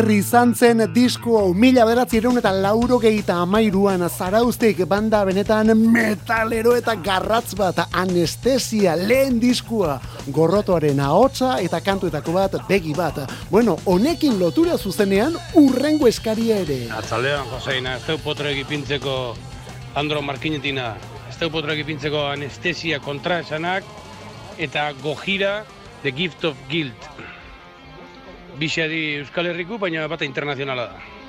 Zer 0.01 0.11
izan 0.15 0.53
zen 0.55 0.81
disko 0.95 1.35
hau 1.37 1.49
mila 1.53 1.85
beratzieron 1.85 2.39
eta 2.41 2.51
lauro 2.57 2.97
gehieta 3.03 3.35
amairuan 3.43 4.07
zarauztik 4.09 4.79
banda 4.89 5.19
benetan 5.29 5.73
metalero 5.77 6.73
eta 6.79 6.95
garratz 7.05 7.53
bat 7.59 7.83
anestesia 8.03 8.95
lehen 8.97 9.37
diskua 9.43 9.99
gorrotoaren 10.37 11.03
ahotsa 11.05 11.59
eta 11.61 11.83
kantuetako 11.85 12.33
bat 12.33 12.57
begi 12.69 12.95
bat. 12.97 13.19
Bueno, 13.51 13.77
honekin 13.85 14.39
lotura 14.41 14.79
zuzenean 14.79 15.37
urrengo 15.55 16.09
eskaria 16.09 16.63
ere. 16.65 16.79
Atzaldean, 16.97 17.45
Joseina, 17.51 17.97
ez 17.97 18.07
teu 18.07 18.17
potre 18.25 18.55
egipintzeko 18.55 19.17
Andro 20.01 20.23
Markinetina, 20.23 20.95
ez 21.29 21.37
teu 21.37 21.51
potre 21.53 21.77
egipintzeko 21.77 22.25
anestesia 22.31 23.03
kontra 23.05 23.43
esanak 23.45 23.85
eta 24.57 24.93
gojira 25.03 25.59
The 26.07 26.15
Gift 26.17 26.49
of 26.49 26.57
Guilt. 26.71 27.30
Bixari 28.61 29.01
Euskal 29.23 29.49
Herriku, 29.49 29.79
baina 29.81 30.05
bata 30.13 30.29
internazionala 30.29 30.85
da. 30.93 31.20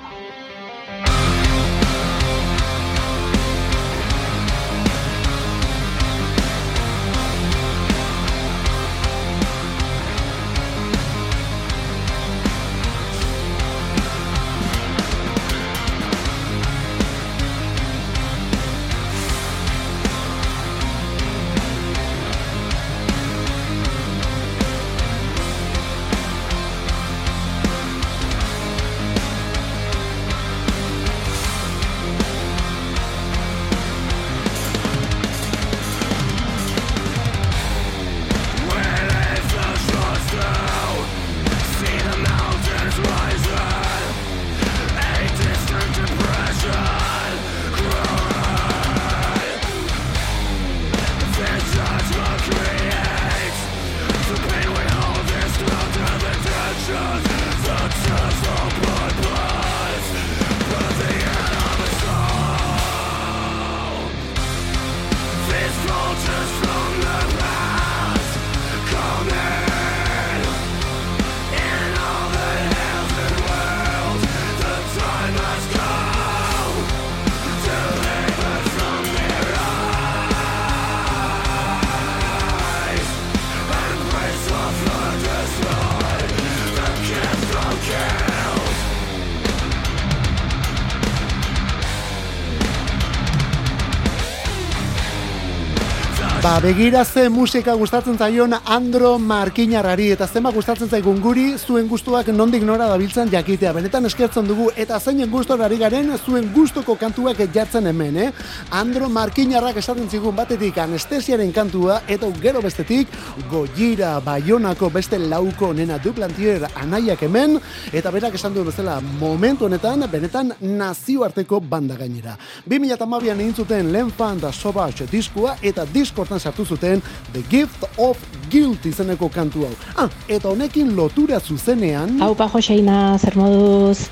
Begira 96.60 97.04
ze 97.04 97.28
musika 97.28 97.72
gustatzen 97.74 98.18
zaion 98.18 98.52
Andro 98.52 99.18
Markinarrari 99.18 100.10
eta 100.12 100.26
zema 100.26 100.50
gustatzen 100.52 100.88
zaigun 100.88 101.20
guri 101.22 101.54
zuen 101.56 101.86
gustuak 101.88 102.26
nondik 102.28 102.62
nora 102.62 102.88
dabiltzan 102.90 103.30
jakitea. 103.32 103.72
Benetan 103.72 104.04
eskertzen 104.06 104.46
dugu 104.46 104.68
eta 104.76 104.98
zeinen 105.00 105.30
gustorari 105.30 105.78
garen 105.78 106.12
zuen 106.18 106.50
gustoko 106.52 106.94
kantuak 107.00 107.40
jartzen 107.54 107.86
hemen, 107.86 108.16
eh? 108.16 108.32
Andro 108.70 109.08
Markinarrak 109.08 109.76
esaten 109.76 110.10
zigun 110.10 110.36
batetik 110.36 110.76
anestesiaren 110.78 111.52
kantua 111.52 112.02
eta 112.06 112.28
gero 112.42 112.60
bestetik 112.60 113.08
Gojira 113.50 114.20
Bayonako 114.20 114.90
beste 114.90 115.18
lauko 115.18 115.72
nena 115.72 115.98
duplantier 115.98 116.68
anaiak 116.74 117.22
hemen 117.22 117.58
eta 117.92 118.10
berak 118.10 118.34
esan 118.34 118.54
du 118.54 118.64
bezala 118.64 119.00
momentu 119.00 119.66
honetan 119.66 120.04
benetan 120.10 120.52
nazioarteko 120.60 121.60
banda 121.60 121.96
gainera. 121.96 122.36
2012an 122.68 123.40
egin 123.40 123.54
zuten 123.54 123.92
lehen 123.92 124.10
fan 124.10 124.38
da 124.38 124.52
Sobach 124.52 125.02
diskua 125.10 125.56
eta 125.62 125.86
disko 125.86 126.22
hortan 126.22 126.41
sartu 126.42 126.66
zuten 126.66 127.02
The 127.32 127.44
Gift 127.50 127.86
of 127.96 128.18
Guilt 128.50 128.86
izeneko 128.90 129.30
kantu 129.32 129.68
hau. 129.68 129.74
Ah, 129.96 130.10
eta 130.28 130.50
honekin 130.50 130.96
lotura 130.98 131.40
zuzenean... 131.40 132.18
Hau 132.22 132.34
pa 132.34 132.50
Joseina, 132.52 133.16
zer 133.18 133.38
moduz... 133.38 134.10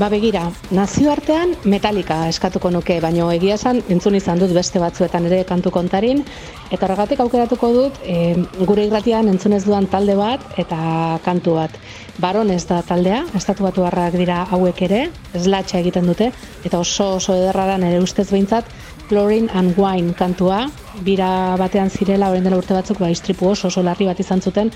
Ba 0.00 0.06
begira, 0.08 0.46
nazioartean 0.72 1.50
metalika 1.68 2.22
eskatuko 2.30 2.70
nuke, 2.72 2.94
baino 3.04 3.26
egia 3.34 3.58
esan 3.58 3.82
entzun 3.92 4.14
izan 4.16 4.38
dut 4.40 4.54
beste 4.56 4.80
batzuetan 4.80 5.26
ere 5.28 5.42
kantu 5.44 5.68
kontarin, 5.74 6.22
eta 6.70 6.86
horregatik 6.86 7.20
aukeratuko 7.20 7.68
dut 7.74 7.98
e, 8.00 8.32
gure 8.64 8.86
irratian 8.88 9.28
entzunez 9.28 9.60
duan 9.66 9.90
talde 9.92 10.16
bat 10.16 10.46
eta 10.56 10.78
kantu 11.26 11.58
bat. 11.58 11.76
Baron 12.24 12.48
ez 12.54 12.62
da 12.70 12.80
taldea, 12.88 13.20
estatu 13.36 13.68
batu 13.68 13.84
dira 14.16 14.46
hauek 14.50 14.80
ere, 14.88 15.02
eslatxa 15.36 15.84
egiten 15.84 16.08
dute, 16.08 16.30
eta 16.64 16.78
oso 16.80 17.16
oso 17.16 17.36
ederra 17.36 17.66
da 17.66 17.76
nire 17.76 18.00
ustez 18.00 18.30
behintzat, 18.30 18.64
Chlorine 19.12 19.50
and 19.52 19.76
Wine 19.76 20.14
kantua, 20.14 20.70
bira 21.04 21.54
batean 21.60 21.90
zirela, 21.92 22.30
orain 22.32 22.46
dela 22.46 22.56
urte 22.56 22.72
batzuk, 22.72 22.96
ba, 23.02 23.10
istripu 23.12 23.50
oso, 23.50 23.68
oso 23.68 23.82
larri 23.84 24.06
bat 24.08 24.22
izan 24.24 24.40
zuten, 24.40 24.70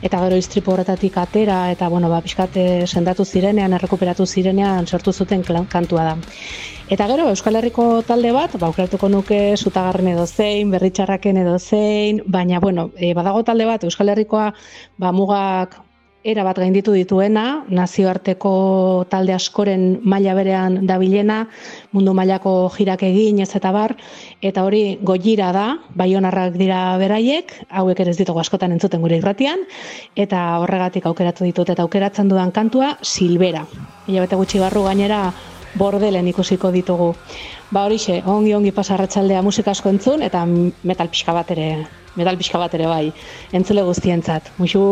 eta 0.00 0.20
gero 0.22 0.38
istripu 0.40 0.72
horretatik 0.72 1.18
atera, 1.20 1.58
eta, 1.74 1.90
bueno, 1.92 2.08
ba, 2.08 2.22
pixkate 2.24 2.86
sendatu 2.86 3.26
zirenean, 3.28 3.76
errekuperatu 3.76 4.24
zirenean, 4.24 4.88
sortu 4.88 5.12
zuten 5.12 5.44
kantua 5.44 6.08
da. 6.08 6.16
Eta 6.88 7.10
gero, 7.12 7.28
Euskal 7.36 7.60
Herriko 7.60 8.00
talde 8.08 8.32
bat, 8.32 8.56
ba, 8.56 8.72
aukeratuko 8.72 9.12
nuke, 9.12 9.42
zutagarren 9.58 10.08
edo 10.16 10.26
zein, 10.26 10.72
berritxarraken 10.72 11.44
edo 11.44 11.58
zein, 11.58 12.24
baina, 12.24 12.60
bueno, 12.60 12.90
e, 12.96 13.12
badago 13.12 13.44
talde 13.44 13.68
bat, 13.68 13.84
Euskal 13.84 14.08
Herrikoa, 14.08 14.54
ba, 14.96 15.12
mugak 15.12 15.82
era 16.24 16.44
bat 16.46 16.58
gainditu 16.58 16.92
dituena, 16.94 17.64
nazioarteko 17.68 18.52
talde 19.10 19.34
askoren 19.34 19.98
maila 20.06 20.34
berean 20.38 20.78
dabilena, 20.86 21.48
mundu 21.92 22.14
mailako 22.14 22.70
jirak 22.76 23.02
egin 23.08 23.40
ez 23.42 23.50
eta 23.58 23.72
bar, 23.74 23.96
eta 24.40 24.62
hori 24.62 24.98
goira 25.02 25.50
da, 25.54 25.66
baionarrak 25.98 26.54
dira 26.54 26.96
beraiek, 26.98 27.52
hauek 27.70 28.00
ere 28.04 28.14
ez 28.14 28.18
ditugu 28.20 28.40
askotan 28.40 28.72
entzuten 28.72 29.02
gure 29.02 29.18
irratian, 29.18 29.66
eta 30.14 30.44
horregatik 30.62 31.06
aukeratu 31.10 31.44
ditut 31.44 31.72
eta 31.74 31.82
aukeratzen 31.82 32.30
dudan 32.30 32.52
kantua 32.54 32.96
Silbera. 33.02 33.66
Hilabete 34.06 34.38
gutxi 34.38 34.62
barru 34.62 34.84
gainera 34.86 35.24
bordelen 35.74 36.28
ikusiko 36.28 36.70
ditugu. 36.70 37.14
Ba 37.72 37.86
horixe, 37.88 38.20
ongi 38.26 38.54
ongi 38.54 38.70
pasarratzaldea 38.76 39.42
musika 39.42 39.72
asko 39.72 39.90
entzun 39.90 40.22
eta 40.22 40.44
metal 40.46 41.10
pixka 41.10 41.32
bat 41.34 41.50
ere 41.50 41.68
metal 42.16 42.36
pixka 42.36 42.60
bat 42.60 42.74
ere 42.76 42.86
bai, 42.88 43.12
entzule 43.54 43.84
guztientzat. 43.86 44.50
Muxu... 44.58 44.82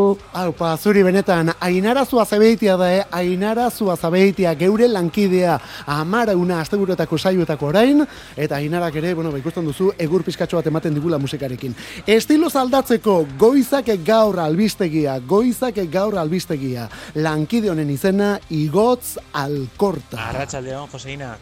Aupa, 0.41 0.73
zuri 0.79 1.03
benetan, 1.05 1.53
ainara 1.61 2.05
zua 2.07 2.25
zabeitia 2.25 2.77
da, 2.81 2.91
eh? 2.95 3.05
ainara 3.13 3.69
zua 3.71 3.97
zabeitia, 3.97 4.55
geure 4.59 4.89
lankidea, 4.89 5.59
amara 5.87 6.37
una 6.37 6.61
asteburuetako 6.61 7.19
saioetako 7.19 7.71
orain, 7.73 8.05
eta 8.37 8.57
ainarak 8.57 8.97
ere, 9.03 9.15
bueno, 9.15 9.33
ba, 9.33 9.41
ikusten 9.43 9.67
duzu, 9.69 9.91
egur 9.99 10.25
pizkatxo 10.25 10.61
bat 10.61 10.71
ematen 10.71 10.97
digula 10.97 11.19
musikarekin. 11.19 11.77
Estilo 12.07 12.51
aldatzeko, 12.55 13.21
goizak 13.39 13.93
gaur 14.05 14.41
albistegia, 14.41 15.19
goizak 15.21 15.83
gaur 15.93 16.19
albistegia, 16.19 16.89
lankide 17.15 17.71
honen 17.71 17.91
izena, 17.91 18.39
igotz 18.51 19.19
alkorta. 19.33 20.19
Arratsaldeon, 20.31 20.89
Joseina. 20.93 21.37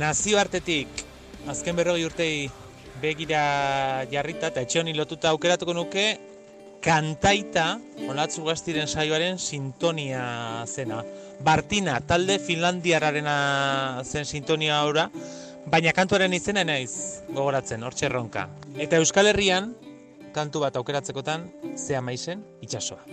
Nazioartetik, 0.00 1.04
azken 1.50 1.76
berrogi 1.76 2.06
urtei 2.06 2.34
begira 3.02 4.04
jarrita 4.10 4.50
eta 4.50 4.64
etxe 4.64 4.80
honi 4.80 4.94
lotuta 4.96 5.30
aukeratuko 5.30 5.74
nuke 5.76 6.06
kantaita 6.80 7.78
olatzu 8.08 8.44
gaztiren 8.44 8.88
saioaren 8.88 9.38
sintonia 9.38 10.64
zena. 10.66 11.04
Bartina, 11.44 12.00
talde 12.00 12.38
finlandiararena 12.38 14.02
zen 14.04 14.24
sintonia 14.24 14.80
aura, 14.80 15.08
baina 15.70 15.92
kantuaren 15.96 16.34
izena 16.36 16.64
naiz 16.64 17.22
gogoratzen, 17.30 17.84
hortxe 17.84 18.08
erronka. 18.08 18.48
Eta 18.76 19.00
Euskal 19.00 19.30
Herrian, 19.32 19.74
kantu 20.36 20.64
bat 20.66 20.76
aukeratzekotan, 20.80 21.48
zea 21.76 22.00
maizen, 22.04 22.44
itxasoa. 22.64 23.04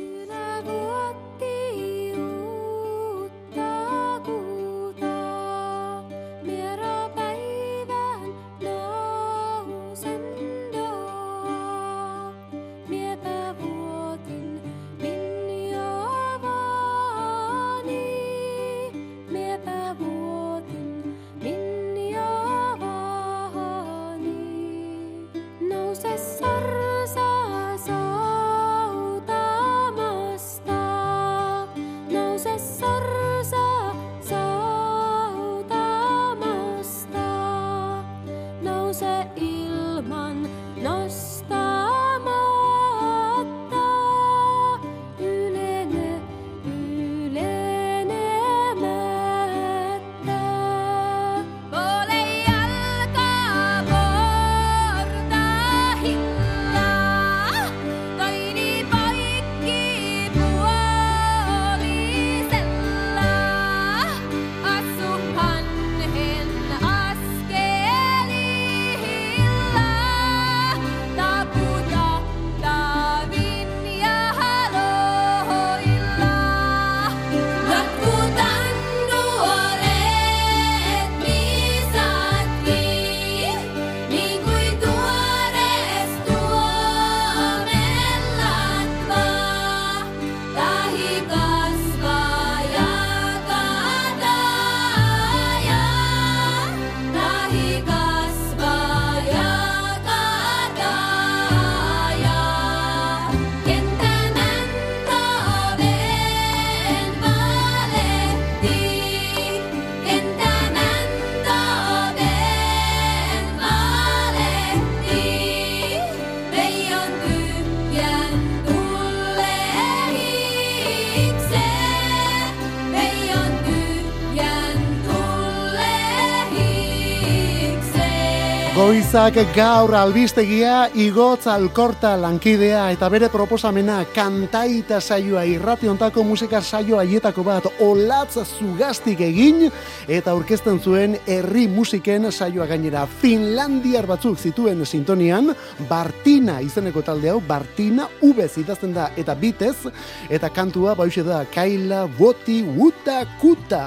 Goizak 129.07 129.37
gaur 129.55 129.93
albistegia 129.95 130.89
igotz 130.99 131.45
alkorta 131.47 132.09
lankidea 132.19 132.81
eta 132.91 133.07
bere 133.07 133.29
proposamena 133.31 134.01
kantaita 134.11 134.97
saioa 134.99 135.45
irrationtako 135.47 136.25
musika 136.27 136.59
saio 136.59 136.97
haietako 136.99 137.45
bat 137.47 137.69
olatz 137.85 138.35
zugaztik 138.57 139.23
egin 139.23 139.69
eta 140.11 140.33
aurkezten 140.33 140.81
zuen 140.83 141.15
herri 141.23 141.69
musiken 141.71 142.27
saioa 142.33 142.67
gainera 142.67 143.05
Finlandiar 143.21 144.09
batzuk 144.11 144.43
zituen 144.43 144.83
sintonian 144.85 145.53
Bartina 145.87 146.57
izeneko 146.59 146.99
talde 146.99 147.31
hau 147.31 147.39
Bartina 147.39 148.09
ubez 148.19 148.57
idazten 148.59 148.91
da 148.91 149.07
eta 149.15 149.37
bitez 149.39 149.87
eta 150.27 150.51
kantua 150.51 150.99
bauxe 150.99 151.23
da 151.23 151.45
Kaila 151.55 152.09
Boti 152.19 152.59
Uta 152.75 153.23
Kuta 153.39 153.85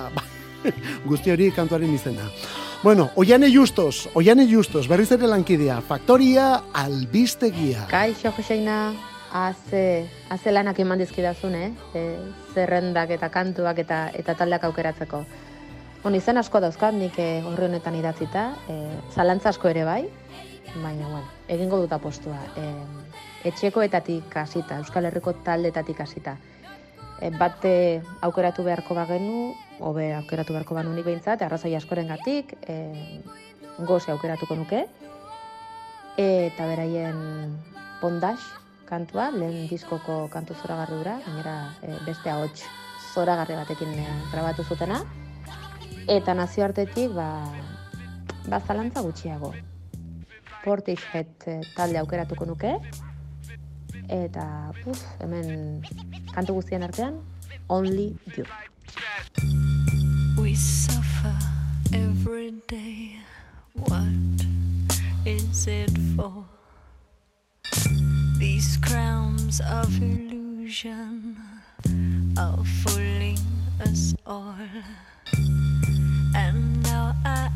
guzti 1.13 1.37
hori 1.37 1.53
kantuaren 1.53 1.93
izena. 1.93 2.33
Bueno, 2.83 3.11
Oiane 3.15 3.55
Justos, 3.55 4.09
Oiane 4.15 4.47
Justos, 4.51 4.89
berriz 4.89 5.11
ere 5.13 5.27
lankidea, 5.29 5.83
Faktoria 5.85 6.63
Albistegia. 6.73 7.83
Kaixo, 7.91 8.33
Joseina, 8.33 8.95
haze, 9.37 10.09
haze 10.33 10.53
lanak 10.55 10.81
eman 10.81 11.03
dizkidazun, 11.03 11.59
eh? 11.59 11.69
E, 11.93 12.05
zerrendak 12.55 13.13
eta 13.13 13.29
kantuak 13.29 13.83
eta 13.85 13.99
eta 14.17 14.33
taldeak 14.39 14.65
aukeratzeko. 14.71 15.21
Bon, 16.01 16.17
izen 16.17 16.41
asko 16.41 16.63
dauzkat 16.65 16.97
nik 16.97 17.19
eh, 17.21 17.43
horri 17.45 17.69
honetan 17.69 18.01
idatzita, 18.01 18.47
e, 18.65 18.79
zalantza 19.13 19.53
asko 19.53 19.69
ere 19.69 19.85
bai, 19.85 20.07
baina, 20.81 21.05
bueno, 21.05 21.27
egingo 21.53 21.83
dut 21.83 21.93
apostua. 21.93 22.41
E, 22.57 22.71
etxekoetatik 23.53 24.33
hasita, 24.41 24.81
Euskal 24.81 25.11
Herriko 25.11 25.37
taldetatik 25.45 26.01
hasita. 26.01 26.39
E, 27.21 27.31
bate 27.31 28.03
aukeratu 28.25 28.65
beharko 28.65 28.97
bagenu, 28.97 29.53
hobe 29.85 30.11
aukeratu 30.17 30.55
beharko 30.57 30.75
banunik 30.79 31.05
behintzat, 31.05 31.43
arrazoi 31.45 31.75
askorengatik, 31.77 32.55
e, 32.65 33.21
goze 33.85 34.13
aukeratuko 34.13 34.57
nuke, 34.57 34.87
eta 36.21 36.67
beraien 36.69 37.59
Pondax 38.01 38.41
kantua, 38.89 39.31
lehen 39.31 39.69
diskoko 39.71 40.25
kantu 40.33 40.57
zoragarri 40.63 40.97
hura, 40.99 41.19
gainera 41.27 41.57
e, 41.85 41.93
beste 42.07 42.33
ahots 42.33 42.65
zoragarri 43.13 43.59
batekin 43.59 43.93
e, 43.93 44.07
grabatu 44.33 44.65
zutena, 44.65 45.03
eta 46.09 46.35
nazioartetik, 46.35 47.13
ba, 47.15 47.29
ba 48.49 48.61
zalantza 48.67 49.05
gutxiago. 49.05 49.53
Portishead 50.65 51.47
e, 51.47 51.61
talde 51.77 52.01
aukeratuko 52.01 52.49
nuke, 52.49 52.75
eta 54.11 54.73
puf, 54.83 54.99
hemen 55.21 55.83
kantu 56.35 56.59
guztien 56.59 56.83
artean, 56.83 57.21
Only 57.71 58.19
You. 58.37 58.45
We 60.37 60.55
suffer 60.55 61.37
every 61.95 62.51
day. 62.67 63.17
What 63.75 64.43
is 65.25 65.67
it 65.69 65.95
for? 66.17 66.45
These 68.39 68.79
crowns 68.79 69.61
of 69.61 69.95
illusion 70.03 71.37
are 72.37 72.65
fooling 72.83 73.39
us 73.81 74.15
all. 74.27 74.57
And 76.35 76.83
now 76.83 77.15
I 77.25 77.51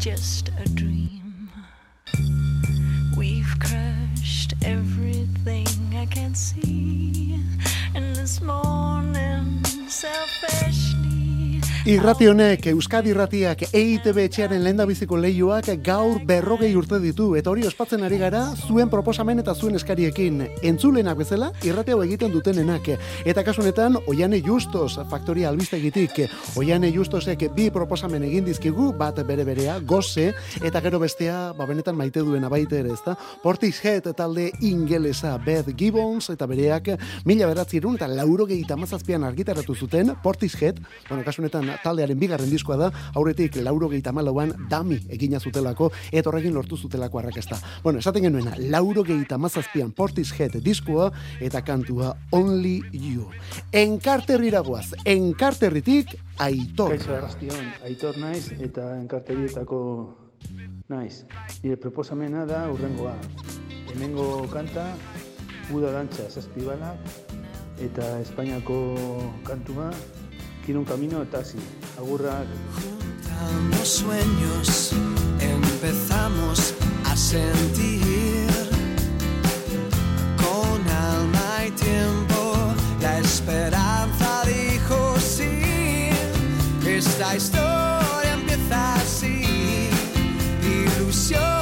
just 0.00 0.39
Irrati 11.88 12.26
honek, 12.28 12.66
Euskadi 12.74 13.08
irratiak 13.08 13.62
EITB 13.72 14.18
etxearen 14.26 14.60
lehendabiziko 14.60 15.16
leioak 15.16 15.70
gaur 15.80 16.18
berrogei 16.28 16.74
urte 16.76 16.98
ditu, 17.00 17.30
eta 17.40 17.48
hori 17.48 17.62
ospatzen 17.64 18.02
ari 18.04 18.18
gara 18.20 18.42
zuen 18.66 18.90
proposamen 18.92 19.40
eta 19.40 19.54
zuen 19.54 19.78
eskariekin. 19.78 20.42
Entzulenak 20.60 21.16
bezala, 21.16 21.48
irrati 21.64 21.94
hau 21.96 22.02
egiten 22.04 22.34
dutenenak. 22.34 22.90
Eta 23.24 23.44
kasunetan, 23.46 23.96
Oiane 24.12 24.42
Justos, 24.44 24.98
Faktoria 25.08 25.48
albistegitik, 25.48 26.20
Oiane 26.60 26.90
Justosek 26.92 27.46
bi 27.56 27.70
proposamen 27.72 28.28
egin 28.28 28.44
dizkigu, 28.44 28.90
bat 28.92 29.22
bere 29.24 29.48
berea, 29.48 29.78
goze, 29.80 30.34
eta 30.60 30.84
gero 30.84 31.00
bestea, 31.00 31.54
ba 31.56 31.64
benetan 31.64 31.96
maite 31.96 32.20
duena 32.20 32.52
baita 32.52 32.76
ere, 32.76 32.92
ezta? 32.92 33.16
Portishead 33.40 34.12
talde 34.12 34.50
ingelesa, 34.60 35.38
Beth 35.38 35.72
Gibbons, 35.72 36.28
eta 36.28 36.44
bereak, 36.44 36.92
mila 37.24 37.48
beratzirun 37.48 37.96
eta 37.96 38.12
lauro 38.12 38.44
gehieta 38.44 38.76
argitaratu 38.76 39.74
zuten, 39.74 40.12
Portishead, 40.22 40.76
bueno, 41.08 41.24
kasunetan 41.24 41.69
taldearen 41.84 42.18
bigarren 42.18 42.50
diskoa 42.50 42.76
da, 42.76 42.90
aurretik 43.14 43.56
lauro 43.62 43.88
gehieta 43.88 44.12
malauan 44.12 44.54
dami 44.70 45.00
egina 45.08 45.40
zutelako, 45.40 45.90
eta 46.12 46.30
horrekin 46.30 46.54
lortu 46.54 46.76
zutelako 46.76 47.20
arrakasta. 47.20 47.58
Bueno, 47.82 47.98
esaten 47.98 48.26
genuena, 48.28 48.54
lauro 48.58 49.04
gehieta 49.04 49.38
mazazpian 49.38 49.92
Portishead 49.92 50.58
diskoa, 50.64 51.10
eta 51.40 51.62
kantua 51.62 52.14
Only 52.32 52.80
You. 52.92 53.28
Enkarterrira 53.72 54.60
goaz, 54.66 54.92
enkarterritik 55.04 56.16
aitor. 56.38 56.96
Kaixo 56.96 57.18
aitor 57.84 58.18
naiz 58.18 58.50
eta 58.58 58.94
enkarterietako 59.00 59.80
naiz. 60.88 61.24
Nire 61.62 61.76
proposamena 61.76 62.46
da 62.46 62.64
urrengoa. 62.72 63.14
Hemengo 63.90 64.46
kanta, 64.52 64.86
Uda 65.70 65.92
dantza 65.94 66.24
zazpibalak, 66.26 66.98
eta 67.78 68.06
Espainiako 68.24 68.78
kantua, 69.46 69.90
tiene 70.70 70.78
un 70.78 70.84
camino 70.84 71.18
de 71.18 71.26
taxi, 71.26 71.58
agurra. 71.98 72.44
Juntamos 72.76 73.88
sueños, 73.88 74.92
empezamos 75.40 76.74
a 77.06 77.16
sentir 77.16 78.46
con 80.36 80.88
alma 80.88 81.66
y 81.66 81.70
tiempo 81.72 82.72
la 83.02 83.18
esperanza 83.18 84.42
dijo 84.46 85.16
sí. 85.18 86.10
Esta 86.86 87.34
historia 87.34 88.34
empieza 88.34 88.94
así, 88.94 89.90
ilusión. 90.62 91.59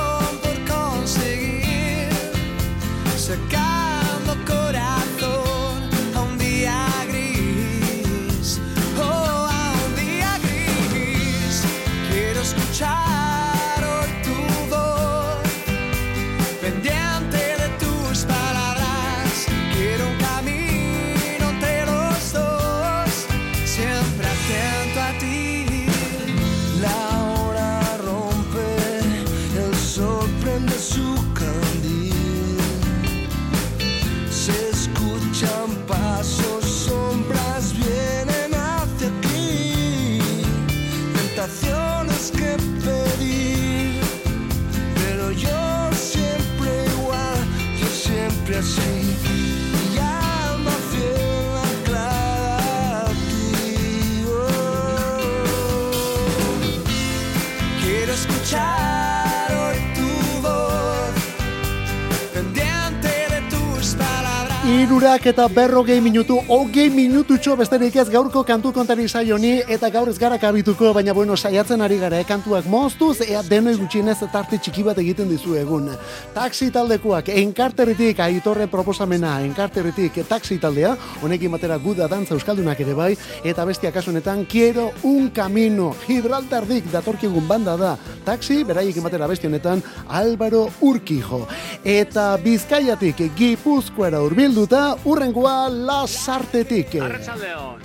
Irurak 65.09 65.27
eta 65.27 65.47
berrogei 65.49 66.03
minutu, 66.05 66.35
hogei 66.53 66.91
minututxo 66.93 67.55
besterik 67.57 67.95
ez 67.97 68.11
gaurko 68.13 68.43
kantu 68.45 68.75
kontari 68.77 69.07
saioni 69.09 69.63
eta 69.65 69.89
gaur 69.89 70.11
ez 70.11 70.19
gara 70.21 70.37
kabituko, 70.37 70.91
baina 70.93 71.15
bueno, 71.17 71.33
saiatzen 71.35 71.81
ari 71.81 71.97
gara, 71.97 72.19
eh, 72.21 72.27
kantuak 72.29 72.67
moztuz, 72.69 73.23
ea 73.25 73.41
denoi 73.43 73.79
gutxienez 73.79 74.19
tarte 74.31 74.59
txiki 74.59 74.85
bat 74.85 74.99
egiten 75.01 75.31
dizu 75.31 75.55
egun. 75.57 75.89
Taxi 76.35 76.69
taldekoak, 76.71 77.31
enkarterritik, 77.41 78.21
aitorre 78.21 78.67
proposamena, 78.67 79.41
enkarterritik, 79.47 80.19
taxi 80.29 80.59
taldea, 80.59 80.93
honekin 81.23 81.57
batera 81.57 81.79
guda 81.79 82.07
dantza 82.07 82.37
euskaldunak 82.37 82.85
ere 82.85 82.93
bai, 82.93 83.17
eta 83.45 83.65
bestia 83.65 83.91
kasu 83.91 84.11
honetan, 84.11 84.45
quiero 84.45 84.91
un 85.05 85.31
camino, 85.31 85.95
Gibraltardik 86.05 86.93
datorkigun 86.93 87.49
banda 87.49 87.79
da, 87.79 87.97
taxi, 88.27 88.61
beraiekin 88.63 89.09
batera 89.09 89.27
besti 89.27 89.47
honetan, 89.47 89.83
Álvaro 90.07 90.69
Urquijo. 90.83 91.47
Eta 91.83 92.37
Bizkaiatik, 92.45 93.25
Gipuzkoara 93.39 94.21
hurbilduta, 94.21 94.97
urrengoa 95.05 95.68
Lasartetik. 95.86 96.94
Arratsaldeon. 97.03 97.82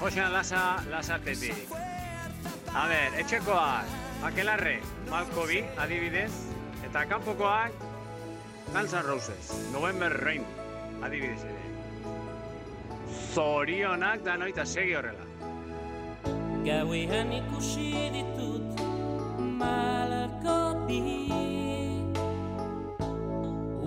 Josean 0.00 0.32
Lasa, 0.32 0.82
Lasartetik. 0.90 1.68
A 2.74 2.86
ber, 2.88 3.14
etxekoak, 3.20 3.86
Akelarre, 4.22 4.78
Malkobi, 5.10 5.64
adibidez, 5.76 6.32
eta 6.84 7.06
kanpokoak, 7.06 7.72
Guns 8.72 8.92
N' 8.92 9.04
Roses, 9.06 9.52
November 9.72 10.12
Rain, 10.12 10.44
adibidez 11.02 11.40
ere. 11.44 11.64
Zorionak 13.34 14.24
da 14.24 14.36
noita 14.36 14.66
segi 14.66 14.94
horrela. 14.98 15.24
Gauean 16.66 17.32
ikusi 17.32 18.10
ditut 18.12 18.82
malko 19.60 20.58
bi 20.88 21.00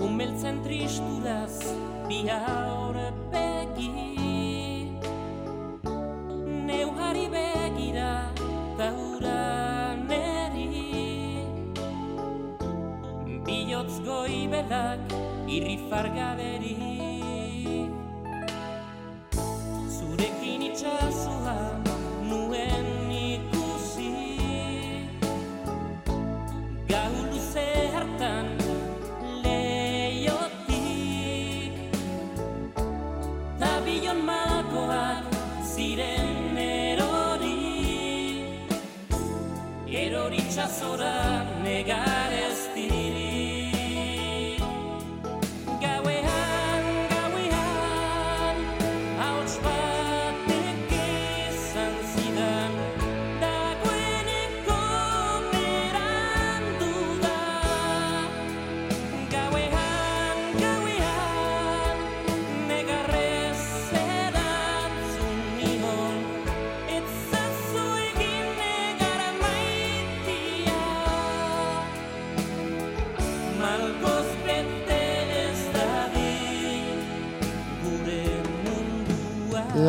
Umeltzen 0.01 0.63
tristuraz 0.63 1.61
bi 2.11 2.27
aurpegi 2.27 3.87
Neuhari 6.67 7.25
begira 7.33 8.11
taura 8.79 9.95
neri. 10.09 10.67
Bihotz 13.47 13.95
goibelak 14.07 14.99
irrifargaberi 15.55 16.75
Zurekin 19.95 20.61
itxasoan 20.69 21.40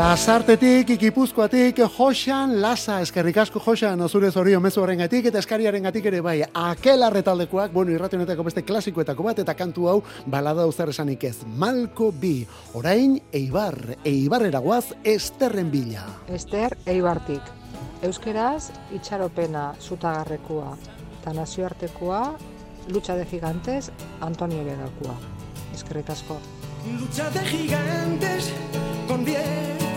mundua 0.03 0.13
Lasartetik, 0.13 0.99
Gipuzkoatik, 0.99 1.79
Joxan, 1.97 2.61
Lasa, 2.61 3.01
eskerrik 3.01 3.37
asko 3.37 3.61
Joxan, 3.61 4.01
zure 4.09 4.31
zorio 4.31 4.61
mezu 4.61 4.83
horrengatik 4.83 5.27
eta 5.27 5.39
eskariaren 5.39 5.83
gatik 5.83 6.05
ere 6.07 6.21
bai, 6.21 6.43
akelarre 6.55 7.23
taldekoak, 7.23 7.73
bueno, 7.73 7.93
irrationetako 7.93 8.43
beste 8.43 8.63
klasikoetako 8.63 9.23
bat, 9.23 9.39
eta 9.39 9.55
kantu 9.55 9.89
hau 9.89 10.03
balada 10.27 10.67
zer 10.73 10.89
esanik 10.89 11.25
ez, 11.25 11.45
Malko 11.47 12.11
bi, 12.13 12.47
orain, 12.75 13.21
Eibar, 13.33 13.97
Eibarrera 14.05 14.59
guaz, 14.59 14.93
Esterren 15.05 15.71
bila. 15.71 16.05
Ester 16.29 16.77
Eibartik. 16.87 17.43
Euskeraz 18.03 18.73
itxaropena 18.93 19.75
zutagarrekua 19.81 20.77
eta 21.21 21.33
nazioartekoa 21.33 22.25
lucha 22.89 23.15
de 23.15 23.25
gigantes 23.27 23.93
Antonio 24.21 24.65
Begakua. 24.65 25.15
Eskerrik 25.73 26.11
asko. 26.11 26.41
Lucha 26.99 27.31
de 27.31 27.47
gigantes 27.47 28.51
convierte 29.07 29.92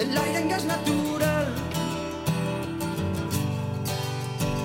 el 0.00 0.16
aire 0.16 0.38
en 0.38 0.48
gas 0.48 0.64
natural. 0.64 1.54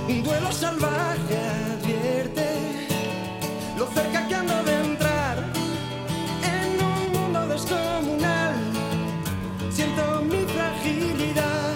Un 0.07 0.23
duelo 0.23 0.51
salvaje 0.51 1.37
advierte 1.73 2.47
lo 3.77 3.85
cerca 3.87 4.27
que 4.27 4.35
ando 4.35 4.63
de 4.63 4.73
entrar 4.85 5.37
en 6.53 6.69
un 6.91 7.11
mundo 7.15 7.47
descomunal. 7.47 8.55
Siento 9.71 10.21
mi 10.23 10.43
fragilidad. 10.55 11.73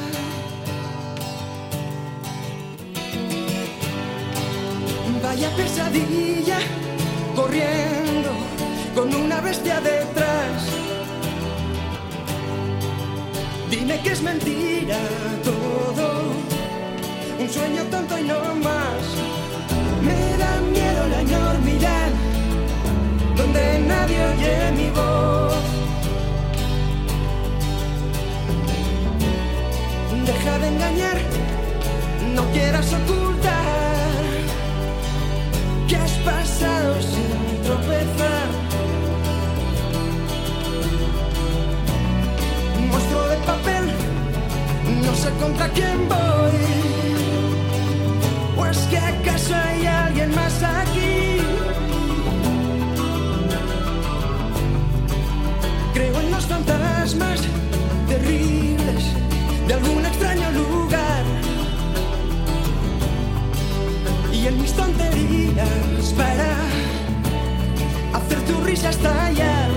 Vaya 5.23 5.49
pesadilla 5.55 6.59
corriendo 7.35 8.31
con 8.95 9.13
una 9.13 9.39
bestia 9.41 9.79
detrás. 9.81 10.30
Dime 13.81 13.99
que 14.03 14.11
es 14.11 14.21
mentira 14.21 14.99
todo, 15.43 16.33
un 17.39 17.49
sueño 17.49 17.81
tonto 17.89 18.19
y 18.19 18.23
no 18.25 18.39
más. 18.63 19.03
Me 20.03 20.37
da 20.37 20.61
miedo 20.71 21.07
la 21.07 21.21
enormidad, 21.21 22.09
donde 23.35 23.79
nadie 23.79 24.19
oye 24.33 24.71
mi 24.77 24.89
voz. 24.91 25.65
Deja 30.27 30.59
de 30.59 30.67
engañar, 30.67 31.17
no 32.35 32.43
quieras 32.51 32.93
ocultar 32.93 34.21
que 35.87 35.95
has 35.95 36.11
pasado 36.29 37.01
sin 37.01 37.63
tropezar. 37.63 38.60
Papel, 43.45 43.85
no 45.05 45.15
sé 45.15 45.29
contra 45.41 45.67
quién 45.69 46.07
voy. 46.07 46.59
¿O 48.57 48.65
es 48.65 48.77
que 48.89 48.97
acaso 48.97 49.55
hay 49.55 49.85
alguien 49.85 50.33
más 50.35 50.61
aquí? 50.63 51.37
Creo 55.93 56.19
en 56.19 56.31
los 56.31 56.45
fantasmas 56.45 57.41
terribles 58.07 59.03
de 59.67 59.73
algún 59.73 60.05
extraño 60.05 60.51
lugar. 60.51 61.23
Y 64.33 64.47
en 64.47 64.61
mis 64.61 64.73
tonterías 64.73 66.13
para 66.17 66.51
hacer 68.13 68.39
tu 68.47 68.61
risa 68.63 68.89
estallar 68.89 69.70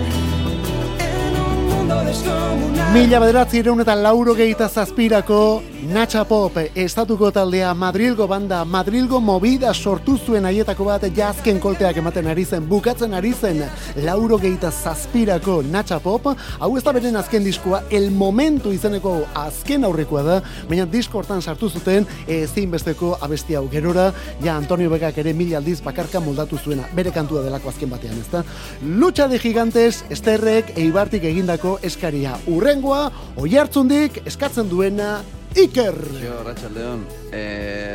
Mila 2.95 3.21
bederatzireun 3.21 3.83
eta 3.85 3.95
lauro 3.99 4.35
gehieta 4.39 4.69
zazpirako 4.69 5.41
Natxa 5.85 6.23
Pop, 6.25 6.55
estatuko 6.75 7.29
taldea 7.29 7.75
Madrilgo 7.77 8.25
banda, 8.27 8.63
Madrilgo 8.65 9.19
movida 9.21 9.75
sortu 9.75 10.15
zuen 10.17 10.47
haietako 10.49 10.87
bat 10.89 11.03
jazken 11.13 11.59
kolteak 11.61 11.99
ematen 12.01 12.31
ari 12.31 12.47
zen, 12.49 12.65
bukatzen 12.71 13.13
ari 13.13 13.35
zen 13.35 13.61
lauro 14.07 14.39
gehieta 14.41 14.71
zazpirako 14.73 15.59
Natxa 15.69 15.99
Pop, 16.01 16.31
hau 16.61 16.71
ez 16.79 16.85
da 16.87 16.95
beren 16.97 17.21
azken 17.21 17.45
diskoa, 17.45 17.83
El 17.91 18.09
Momento 18.17 18.73
izeneko 18.73 19.13
azken 19.37 19.85
aurrekoa 19.85 20.25
da, 20.25 20.39
baina 20.71 20.89
disko 20.89 21.21
hortan 21.21 21.45
sartu 21.45 21.69
zuten 21.69 22.09
ezin 22.33 22.73
besteko 22.73 23.19
abesti 23.21 23.61
hau 23.61 23.67
gerora, 23.69 24.09
ja 24.41 24.57
Antonio 24.57 24.89
Begak 24.89 25.21
ere 25.21 25.37
mila 25.37 25.61
aldiz 25.61 25.83
bakarka 25.85 26.25
moldatu 26.25 26.57
zuena, 26.65 26.89
bere 26.97 27.13
kantua 27.13 27.45
delako 27.45 27.75
azken 27.75 27.93
batean, 27.93 28.17
ezta? 28.25 28.45
Lucha 28.81 29.29
de 29.29 29.39
gigantes, 29.39 30.01
esterrek, 30.09 30.79
eibartik 30.81 31.29
egindako 31.29 31.77
eskaria. 31.83 32.39
Urrengoa, 32.49 33.11
oihartzundik 33.37 34.23
eskatzen 34.25 34.73
duena 34.73 35.19
Iker! 35.55 35.95
Jo, 36.19 36.41
Ratxaldeon, 36.43 37.05
e, 37.31 37.41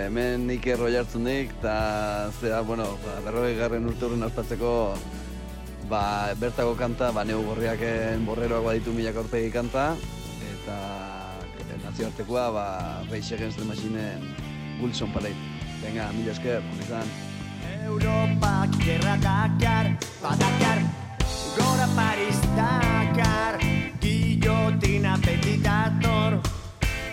hemen 0.06 0.46
Iker 0.54 0.80
Oiartzunik, 0.80 1.50
eta 1.58 2.32
zera, 2.40 2.62
bueno, 2.64 2.86
ba, 3.04 3.18
berrogei 3.26 3.58
garren 3.58 3.90
urte 3.90 4.06
horren 4.08 4.24
ospatzeko, 4.24 4.70
ba, 5.92 6.02
bertako 6.40 6.78
kanta, 6.80 7.10
ba, 7.12 7.26
neu 7.28 7.42
gorriaken 7.44 8.24
borreroak 8.24 8.64
baditu 8.64 8.94
milak 8.96 9.20
aurpegi 9.20 9.52
kanta, 9.52 9.90
eta 10.54 10.78
e, 11.60 11.82
nazioartekoa, 11.84 12.46
ba, 12.56 12.66
Rage 13.12 13.36
Against 13.36 13.60
the 13.60 13.66
Machine 13.68 14.08
Wilson 14.80 15.12
Parade. 15.12 15.36
Venga, 15.84 16.08
mila 16.16 16.32
esker, 16.32 16.64
izan. 16.86 17.12
Europa 17.84 18.54
gerra 18.80 19.18
dakar, 19.20 19.92
badakar 20.24 20.80
Gora 21.58 21.88
Paris 21.96 22.40
dakar 22.56 23.60
Guillotina 24.00 25.18
petitator 25.20 26.40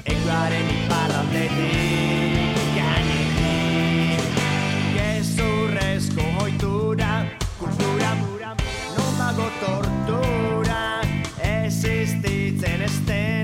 Eguaren 0.06 0.68
iparraldetik 0.70 2.58
Gainetik. 2.76 4.40
Gezurrezko 4.96 6.26
hoitura 6.40 7.12
Kultura 7.58 8.10
mura 8.22 8.52
Non 8.96 9.12
dago 9.20 9.48
tortura 9.62 10.82
Existitzen 11.52 12.86
estena 12.90 13.35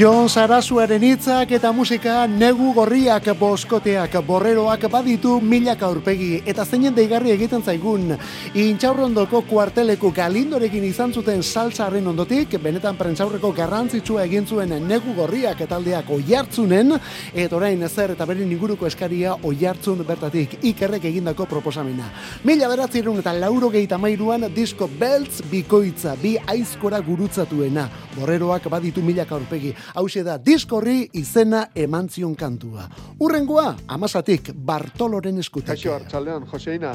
Jon 0.00 0.30
Sarasuaren 0.32 1.02
hitzak 1.04 1.50
eta 1.52 1.74
musika 1.76 2.22
negu 2.24 2.70
gorriak 2.72 3.26
boskoteak 3.36 4.14
borreroak 4.24 4.86
baditu 4.88 5.34
milaka 5.44 5.84
aurpegi 5.90 6.38
eta 6.48 6.64
zeinen 6.64 6.94
deigarri 6.96 7.34
egiten 7.34 7.60
zaigun 7.60 8.14
intxaurrondoko 8.62 9.42
kuarteleku 9.50 10.08
galindorekin 10.16 10.86
izan 10.88 11.12
zuten 11.12 11.42
salsaren 11.42 12.08
ondotik 12.14 12.56
benetan 12.64 12.96
prentzaurreko 12.96 13.50
garrantzitsua 13.58 14.24
egin 14.24 14.46
zuen 14.46 14.72
negu 14.88 15.12
gorriak 15.18 15.60
taldeak 15.68 16.08
oihartzunen 16.16 16.96
eta 17.34 17.60
orain 17.60 17.84
ezer 17.90 18.14
eta 18.16 18.24
beren 18.24 18.48
inguruko 18.56 18.88
eskaria 18.88 19.36
oihartzun 19.42 20.00
bertatik 20.08 20.56
ikerrek 20.62 21.04
egindako 21.12 21.44
proposamena. 21.44 22.08
Mila 22.44 22.72
beratzerun 22.72 23.20
eta 23.20 23.36
lauro 23.36 23.68
gehieta 23.68 24.00
mairuan 24.00 24.48
disko 24.56 24.88
beltz 24.88 25.42
bikoitza 25.52 26.16
bi 26.22 26.38
aizkora 26.46 27.04
gurutzatuena. 27.04 27.86
Borreroak 28.16 28.72
baditu 28.72 29.04
milaka 29.04 29.36
aurpegi. 29.36 29.76
Hauxe 29.94 30.22
da 30.22 30.36
diskorri 30.38 31.08
izena 31.18 31.64
emantzion 31.74 32.34
kantua. 32.38 32.86
Urrengoa, 33.20 33.74
amasatik, 33.88 34.52
Bartoloren 34.54 35.38
eskutik. 35.42 35.72
Kaixo, 35.72 35.94
hartxaldean, 35.96 36.46
Joseina. 36.50 36.92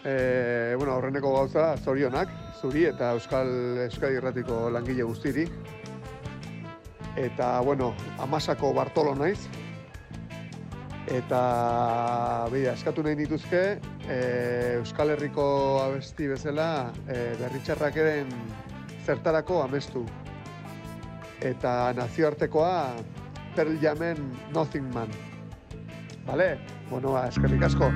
E, 0.00 0.74
bueno, 0.78 0.94
aurreneko 0.94 1.34
gauza, 1.34 1.74
zorionak, 1.76 2.30
zuri 2.60 2.86
eta 2.88 3.12
Euskal 3.12 3.50
Euskal 3.84 4.16
Irratiko 4.16 4.70
langile 4.72 5.04
guztiri. 5.04 5.44
Eta, 7.20 7.58
bueno, 7.60 7.92
amasako 8.18 8.72
Bartolo 8.72 9.14
naiz. 9.14 9.40
Eta, 11.10 12.46
bida, 12.52 12.72
eskatu 12.78 13.02
nahi 13.04 13.18
nituzke, 13.18 13.62
e, 14.06 14.18
Euskal 14.78 15.12
Herriko 15.16 15.44
abesti 15.82 16.30
bezala, 16.32 16.92
e, 17.08 17.34
berritxarrak 17.40 17.96
eren 18.00 18.32
zertarako 19.04 19.60
amestu. 19.64 20.06
Eta 21.40 21.92
nazioartekoa, 21.96 22.96
Pearl 23.56 23.78
Jamen 23.80 24.32
Nothing 24.54 24.94
Man. 24.94 25.08
Vale? 26.26 26.58
Bueno, 26.90 27.12
ba, 27.12 27.28
eskerrik 27.28 27.62
asko. 27.62 27.90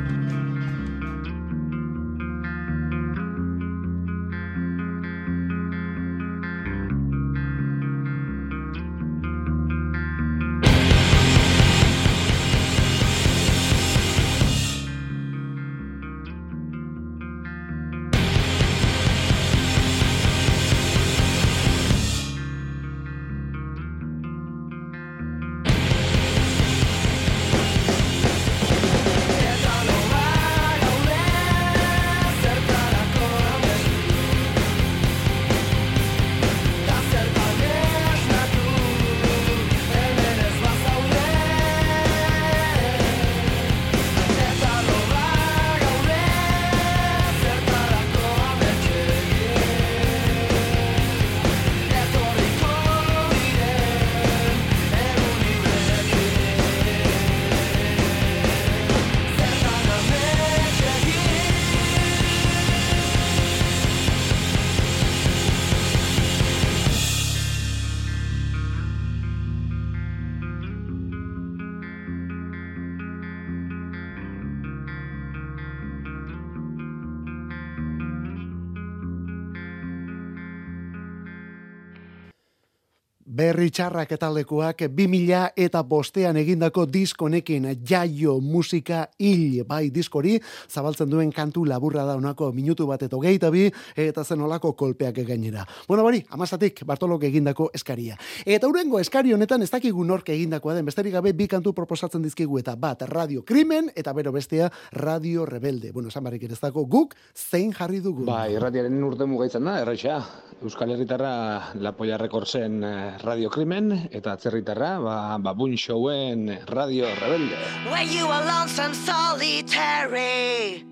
Berri 83.35 83.67
txarrak 83.75 84.13
etalekoak 84.15 84.85
2000 84.95 85.57
eta 85.59 85.81
bostean 85.83 86.37
egindako 86.39 86.85
diskonekin 86.87 87.65
jaio 87.83 88.37
musika 88.39 89.09
hil 89.19 89.65
bai 89.67 89.89
diskori, 89.91 90.37
zabaltzen 90.71 91.11
duen 91.11 91.33
kantu 91.35 91.65
laburra 91.67 92.05
da 92.07 92.15
honako 92.15 92.53
minutu 92.55 92.87
bat 92.87 93.03
eta 93.03 93.19
hogeita 93.19 93.51
bi, 93.51 93.65
eta 93.99 94.23
zen 94.23 94.45
olako 94.47 94.71
kolpeak 94.79 95.19
gainera. 95.27 95.65
Bueno, 95.89 96.05
bari, 96.07 96.21
amazatik 96.31 96.85
Bartolok 96.87 97.25
egindako 97.27 97.73
eskaria. 97.75 98.15
Eta 98.47 98.71
urengo 98.71 99.01
eskari 99.03 99.35
honetan 99.35 99.67
ez 99.67 99.71
dakigu 99.73 100.05
nork 100.07 100.31
egindakoa 100.31 100.79
den, 100.79 100.87
besterik 100.87 101.17
gabe 101.19 101.35
bi 101.35 101.51
kantu 101.51 101.75
proposatzen 101.75 102.23
dizkigu 102.23 102.63
eta 102.63 102.77
bat 102.79 103.03
Radio 103.11 103.43
Krimen 103.43 103.91
eta 103.97 104.15
bero 104.15 104.31
bestea 104.31 104.71
Radio 104.93 105.43
Rebelde. 105.45 105.91
Bueno, 105.91 106.15
esan 106.15 106.23
barrik 106.23 106.47
ez 106.47 106.61
dago 106.61 106.87
guk 106.87 107.19
zein 107.35 107.75
jarri 107.75 107.99
dugu. 107.99 108.29
Ba, 108.31 108.45
irratiaren 108.47 109.03
urte 109.03 109.27
mugaitzen 109.27 109.67
da, 109.67 109.81
erraixa. 109.83 110.23
Euskal 110.63 110.95
Herritarra 110.95 111.75
Lapoia 111.83 112.17
Rekordzen 112.17 112.79
eh, 112.87 113.24
Radio 113.25 113.49
Krimen 113.49 113.89
eta 114.13 114.35
atzerritarra 114.37 114.99
ba, 115.01 115.39
Babun 115.41 115.79
Showen 115.81 116.45
Radio 116.69 117.09
Rebelde. 117.17 117.57
When 117.89 118.13
you 118.13 118.27
are 118.29 118.45
lonesome, 118.45 118.93
solitary, 118.93 120.85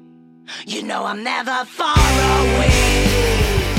you 0.64 0.82
know 0.82 1.04
I'm 1.04 1.22
never 1.22 1.64
far 1.66 1.92
away. 1.94 3.71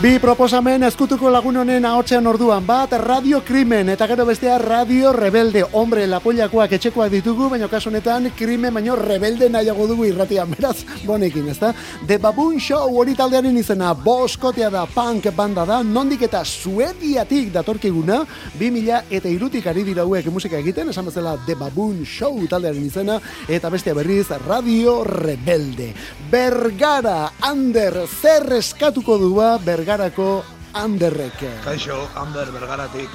Bi 0.00 0.14
proposamen 0.16 0.80
eskutuko 0.86 1.28
lagun 1.28 1.58
honen 1.60 1.84
ahotsean 1.84 2.24
orduan, 2.24 2.64
bat 2.64 2.94
Radio 3.02 3.42
Krimen 3.44 3.90
eta 3.92 4.06
gero 4.08 4.24
bestea 4.24 4.54
Radio 4.58 5.10
Rebelde. 5.12 5.60
Hombre, 5.76 6.06
lapoiakoak 6.08 6.72
etxekoak 6.72 7.10
ditugu, 7.12 7.50
baina 7.52 7.66
kasu 7.68 7.90
honetan 7.90 8.30
krimen 8.38 8.72
baino 8.72 8.94
rebelde 8.96 9.50
nahiago 9.52 9.84
dugu 9.90 10.06
irratian, 10.08 10.48
beraz, 10.56 10.86
bonekin, 11.04 11.50
ezta? 11.52 11.74
The 12.08 12.16
Baboon 12.16 12.56
Show 12.56 12.96
hori 12.96 13.12
taldearen 13.18 13.58
izena, 13.60 13.90
boskotea 13.92 14.70
da, 14.72 14.86
punk 14.88 15.28
banda 15.36 15.66
da, 15.68 15.82
nondik 15.84 16.24
eta 16.24 16.40
suediatik 16.48 17.52
datorkiguna, 17.52 18.22
2000 18.56 19.02
eta 19.20 19.28
irutik 19.28 19.68
ari 19.68 19.84
dira 19.84 20.08
hauek 20.08 20.32
musika 20.32 20.56
egiten, 20.64 20.94
esan 20.94 21.12
bezala 21.12 21.36
The 21.44 21.58
Baboon 21.60 22.06
Show 22.06 22.46
taldearen 22.48 22.88
izena, 22.88 23.18
eta 23.52 23.68
bestea 23.68 23.92
berriz 24.00 24.30
Radio 24.46 25.04
Rebelde. 25.04 25.92
Bergara, 26.32 27.34
Ander, 27.52 28.06
zer 28.08 28.48
eskatuko 28.62 29.20
dua 29.20 29.58
Bergarako 29.90 30.44
Anderrek. 30.72 31.40
Kaixo, 31.64 31.96
Ander 32.14 32.46
Bergaratik. 32.54 33.10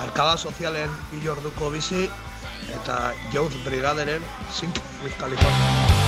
Arkada 0.00 0.38
sozialen 0.38 0.88
ilorduko 1.18 1.68
bizi 1.74 2.06
eta 2.78 3.12
Youth 3.34 3.60
Brigaderen 3.68 4.24
Sink 4.48 4.80
with 5.04 5.20
California. 5.20 6.03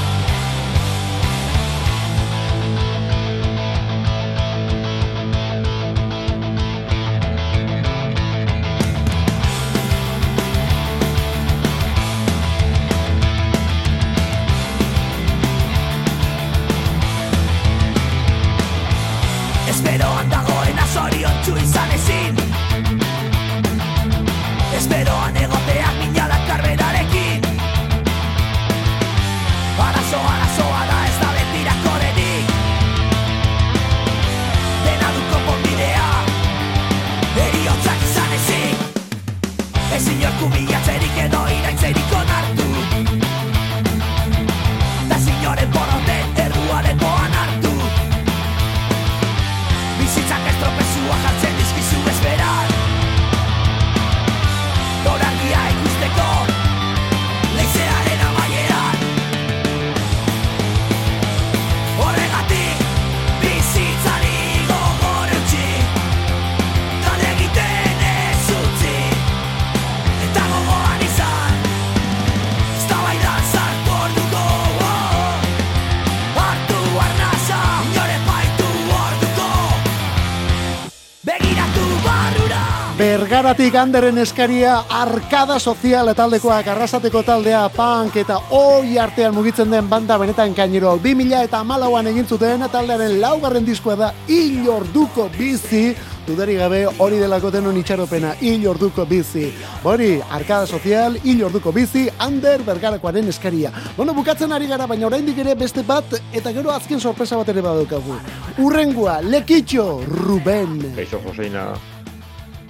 Bergaratik 82.96 83.74
Anderen 83.76 84.16
eskaria 84.22 84.78
arkada 84.88 85.58
sozial 85.60 86.08
taldekoak 86.16 86.70
arrasateko 86.72 87.20
taldea 87.28 87.66
punk 87.74 88.16
eta 88.22 88.38
oi 88.56 88.96
artean 88.96 89.34
mugitzen 89.36 89.68
den 89.68 89.90
banda 89.90 90.16
benetan 90.16 90.54
kainero 90.56 90.94
2000 91.04 91.42
eta 91.44 91.60
malauan 91.60 92.08
egin 92.08 92.24
zuten 92.24 92.64
taldearen 92.72 93.18
laugarren 93.20 93.68
diskoa 93.68 93.98
da 94.00 94.12
hil 94.28 94.64
orduko 94.78 95.28
bizi 95.36 95.90
Dudari 96.26 96.56
gabe 96.58 96.80
hori 96.98 97.20
delako 97.20 97.52
denon 97.54 97.76
itxaropena, 97.78 98.32
hil 98.42 98.64
orduko 98.66 99.04
bizi. 99.06 99.44
Hori, 99.86 100.16
arkada 100.34 100.66
sozial, 100.66 101.20
hil 101.22 101.44
orduko 101.46 101.70
bizi, 101.70 102.08
Ander 102.18 102.64
Bergarakoaren 102.66 103.30
eskaria. 103.30 103.70
Bueno, 103.94 104.10
bukatzen 104.12 104.50
ari 104.50 104.66
gara, 104.66 104.88
baina 104.90 105.06
oraindik 105.06 105.38
ere 105.38 105.54
beste 105.54 105.86
bat, 105.86 106.18
eta 106.34 106.50
gero 106.50 106.74
azken 106.74 106.98
sorpresa 106.98 107.38
bat 107.38 107.54
ere 107.54 107.62
badaukagu. 107.62 108.18
Urrengua, 108.58 109.20
Lekitxo, 109.22 110.00
Ruben. 110.08 110.80
Kaixo 110.98 111.22
Joseina, 111.22 111.68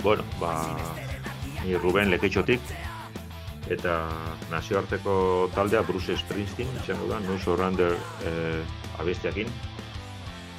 bueno, 0.07 0.23
ba, 0.39 0.63
ni 1.65 1.75
Ruben 1.75 2.13
Leketxotik, 2.13 2.61
eta 3.67 3.95
nazioarteko 4.53 5.15
taldea 5.51 5.81
Bruce 5.83 6.15
Springsteen, 6.21 6.71
izango 6.79 7.09
da, 7.11 7.19
News 7.25 7.49
Orander 7.51 7.97
eh, 8.23 9.01
abestiakin, 9.03 9.51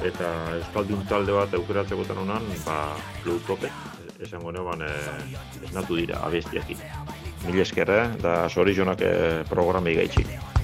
eta 0.03 0.33
euskaldun 0.57 1.07
talde 1.07 1.37
bat 1.37 1.55
aukeratzekotan 1.55 2.19
honan, 2.25 2.51
ba, 2.65 2.75
Blue 3.23 3.39
Tope, 3.47 3.71
esango 4.19 4.51
neban 4.51 4.83
eh, 4.83 5.39
esnatu 5.63 5.95
dira 5.95 6.19
abestiakin. 6.27 6.83
Mil 7.47 7.63
eskerra, 7.63 8.03
eta 8.19 8.37
zorizionak 8.51 9.07
eh, 9.07 9.43
programei 9.47 9.95
gaitxik. 10.03 10.56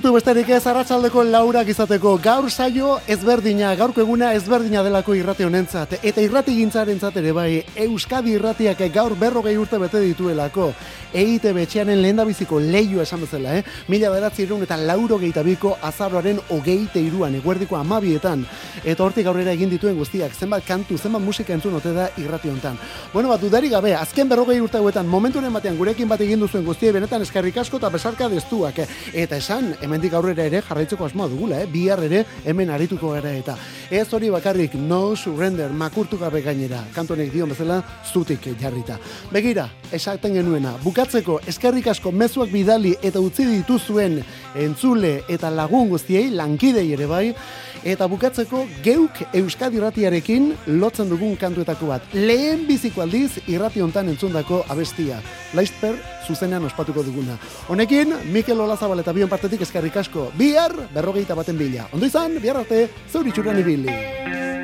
Minutu 0.00 0.14
besterik 0.14 0.48
ez 0.48 0.62
arratsaldeko 0.64 1.22
laurak 1.28 1.68
izateko 1.68 2.14
gaur 2.24 2.46
saio 2.48 2.94
ezberdina, 3.04 3.74
gaurko 3.76 4.00
eguna 4.00 4.30
ezberdina 4.32 4.80
delako 4.80 5.12
irrati 5.18 5.44
honentzat. 5.44 5.98
Eta 6.00 6.22
irrati 6.24 6.54
gintzarentzat 6.56 7.18
ere 7.20 7.34
bai, 7.36 7.50
Euskadi 7.84 8.32
irratiak 8.38 8.80
gaur 8.94 9.12
berrogei 9.20 9.58
urte 9.60 9.76
bete 9.76 10.00
dituelako. 10.00 10.70
EITB 11.12 11.58
etxeanen 11.64 12.00
lehen 12.00 12.22
biziko 12.24 12.60
leio 12.60 13.02
esan 13.02 13.20
bezala, 13.20 13.56
eh? 13.58 13.64
Mila 13.88 14.10
beratzi 14.14 14.44
irun 14.44 14.62
eta 14.62 14.76
lauro 14.78 15.18
biko 15.18 15.76
azaroaren 15.82 16.38
ogeite 16.48 17.00
iruan, 17.00 17.34
eguerdiko 17.34 17.76
amabietan. 17.76 18.46
Eta 18.84 19.04
hortik 19.04 19.26
aurrera 19.26 19.52
egin 19.52 19.68
dituen 19.68 19.96
guztiak, 19.96 20.32
zenbat 20.32 20.64
kantu, 20.64 20.96
zenbat 20.96 21.20
musika 21.20 21.52
entzun 21.52 21.74
ote 21.74 21.92
da 21.92 22.08
irrati 22.16 22.48
hontan. 22.48 22.78
Bueno, 23.12 23.28
bat, 23.28 23.40
dudarik 23.40 23.72
gabe, 23.72 23.94
azken 23.94 24.28
berrogei 24.28 24.60
urte 24.60 24.78
hauetan, 24.78 25.06
momenturen 25.06 25.52
batean 25.52 25.76
gurekin 25.76 26.08
bat 26.08 26.20
egin 26.20 26.40
duzuen 26.40 26.64
guztiei 26.64 26.92
benetan 26.92 27.22
eskerrik 27.22 27.56
asko 27.56 27.76
eta 27.76 27.90
besarka 27.90 28.28
destuak. 28.28 28.78
Eta 29.12 29.36
esan, 29.36 29.74
hemendik 29.90 30.14
aurrera 30.14 30.44
ere 30.46 30.60
jarraitzeko 30.62 31.08
asmoa 31.08 31.26
dugula, 31.28 31.58
eh? 31.58 31.66
bihar 31.66 31.98
ere 32.06 32.22
hemen 32.46 32.70
arituko 32.70 33.10
gara 33.16 33.32
eta. 33.34 33.56
Ez 33.90 34.06
hori 34.14 34.30
bakarrik, 34.30 34.76
no 34.78 35.16
surrender, 35.16 35.72
makurtu 35.74 36.18
gabe 36.20 36.42
gainera, 36.44 36.84
kantonek 36.94 37.32
dion 37.32 37.50
bezala, 37.50 37.80
zutik 38.12 38.46
jarrita. 38.60 39.00
Begira, 39.32 39.66
esaten 39.92 40.36
genuena, 40.38 40.76
bukatzeko 40.84 41.40
eskerrik 41.50 41.90
asko 41.90 42.12
mezuak 42.14 42.52
bidali 42.54 42.94
eta 43.02 43.18
utzi 43.18 43.48
dituzuen 43.48 44.20
entzule 44.54 45.22
eta 45.28 45.50
lagun 45.50 45.88
guztiei, 45.90 46.30
lankidei 46.30 46.86
ere 46.92 47.06
bai, 47.10 47.34
eta 47.84 48.08
bukatzeko 48.10 48.64
geuk 48.84 49.22
Euskadi 49.34 49.80
irratiarekin 49.80 50.50
lotzen 50.80 51.10
dugun 51.10 51.36
kantuetako 51.40 51.90
bat. 51.92 52.14
Lehen 52.14 52.66
biziko 52.68 53.04
aldiz 53.04 53.40
irrati 53.46 53.80
hontan 53.80 54.10
entzundako 54.12 54.64
abestia. 54.68 55.20
Laizper 55.54 55.96
zuzenean 56.26 56.64
ospatuko 56.68 57.02
duguna. 57.06 57.38
Honekin, 57.68 58.14
Mikel 58.32 58.60
Olazabal 58.60 59.02
eta 59.02 59.14
bion 59.16 59.30
partetik 59.30 59.64
eskerrik 59.66 59.96
asko. 59.96 60.30
Bihar, 60.38 60.76
berrogeita 60.94 61.34
baten 61.38 61.58
bila. 61.58 61.88
Ondo 61.92 62.06
izan, 62.06 62.38
bihar 62.42 62.62
arte, 62.62 62.88
zeuritxuran 63.10 63.64
ibili. 63.64 64.59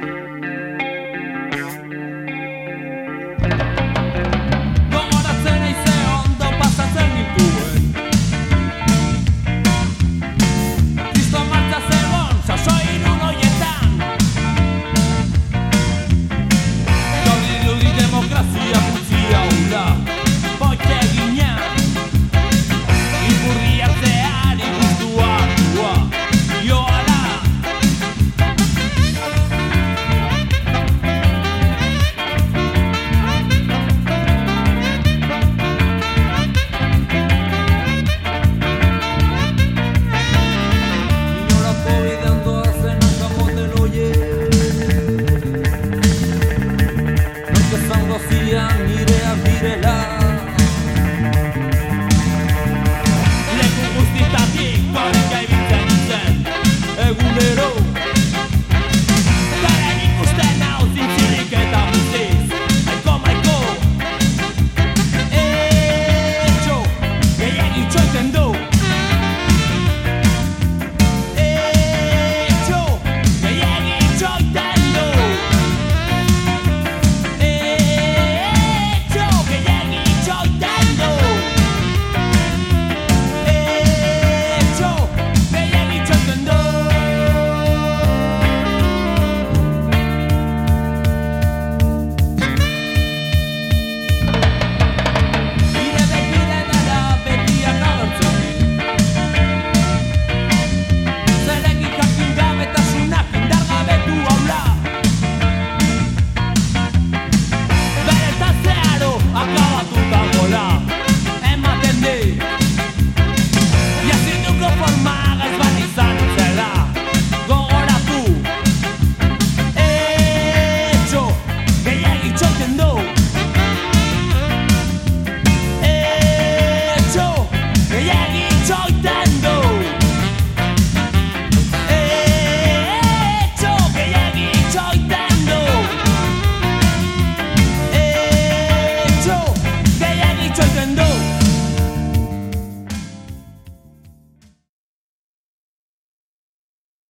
up. 19.76 20.05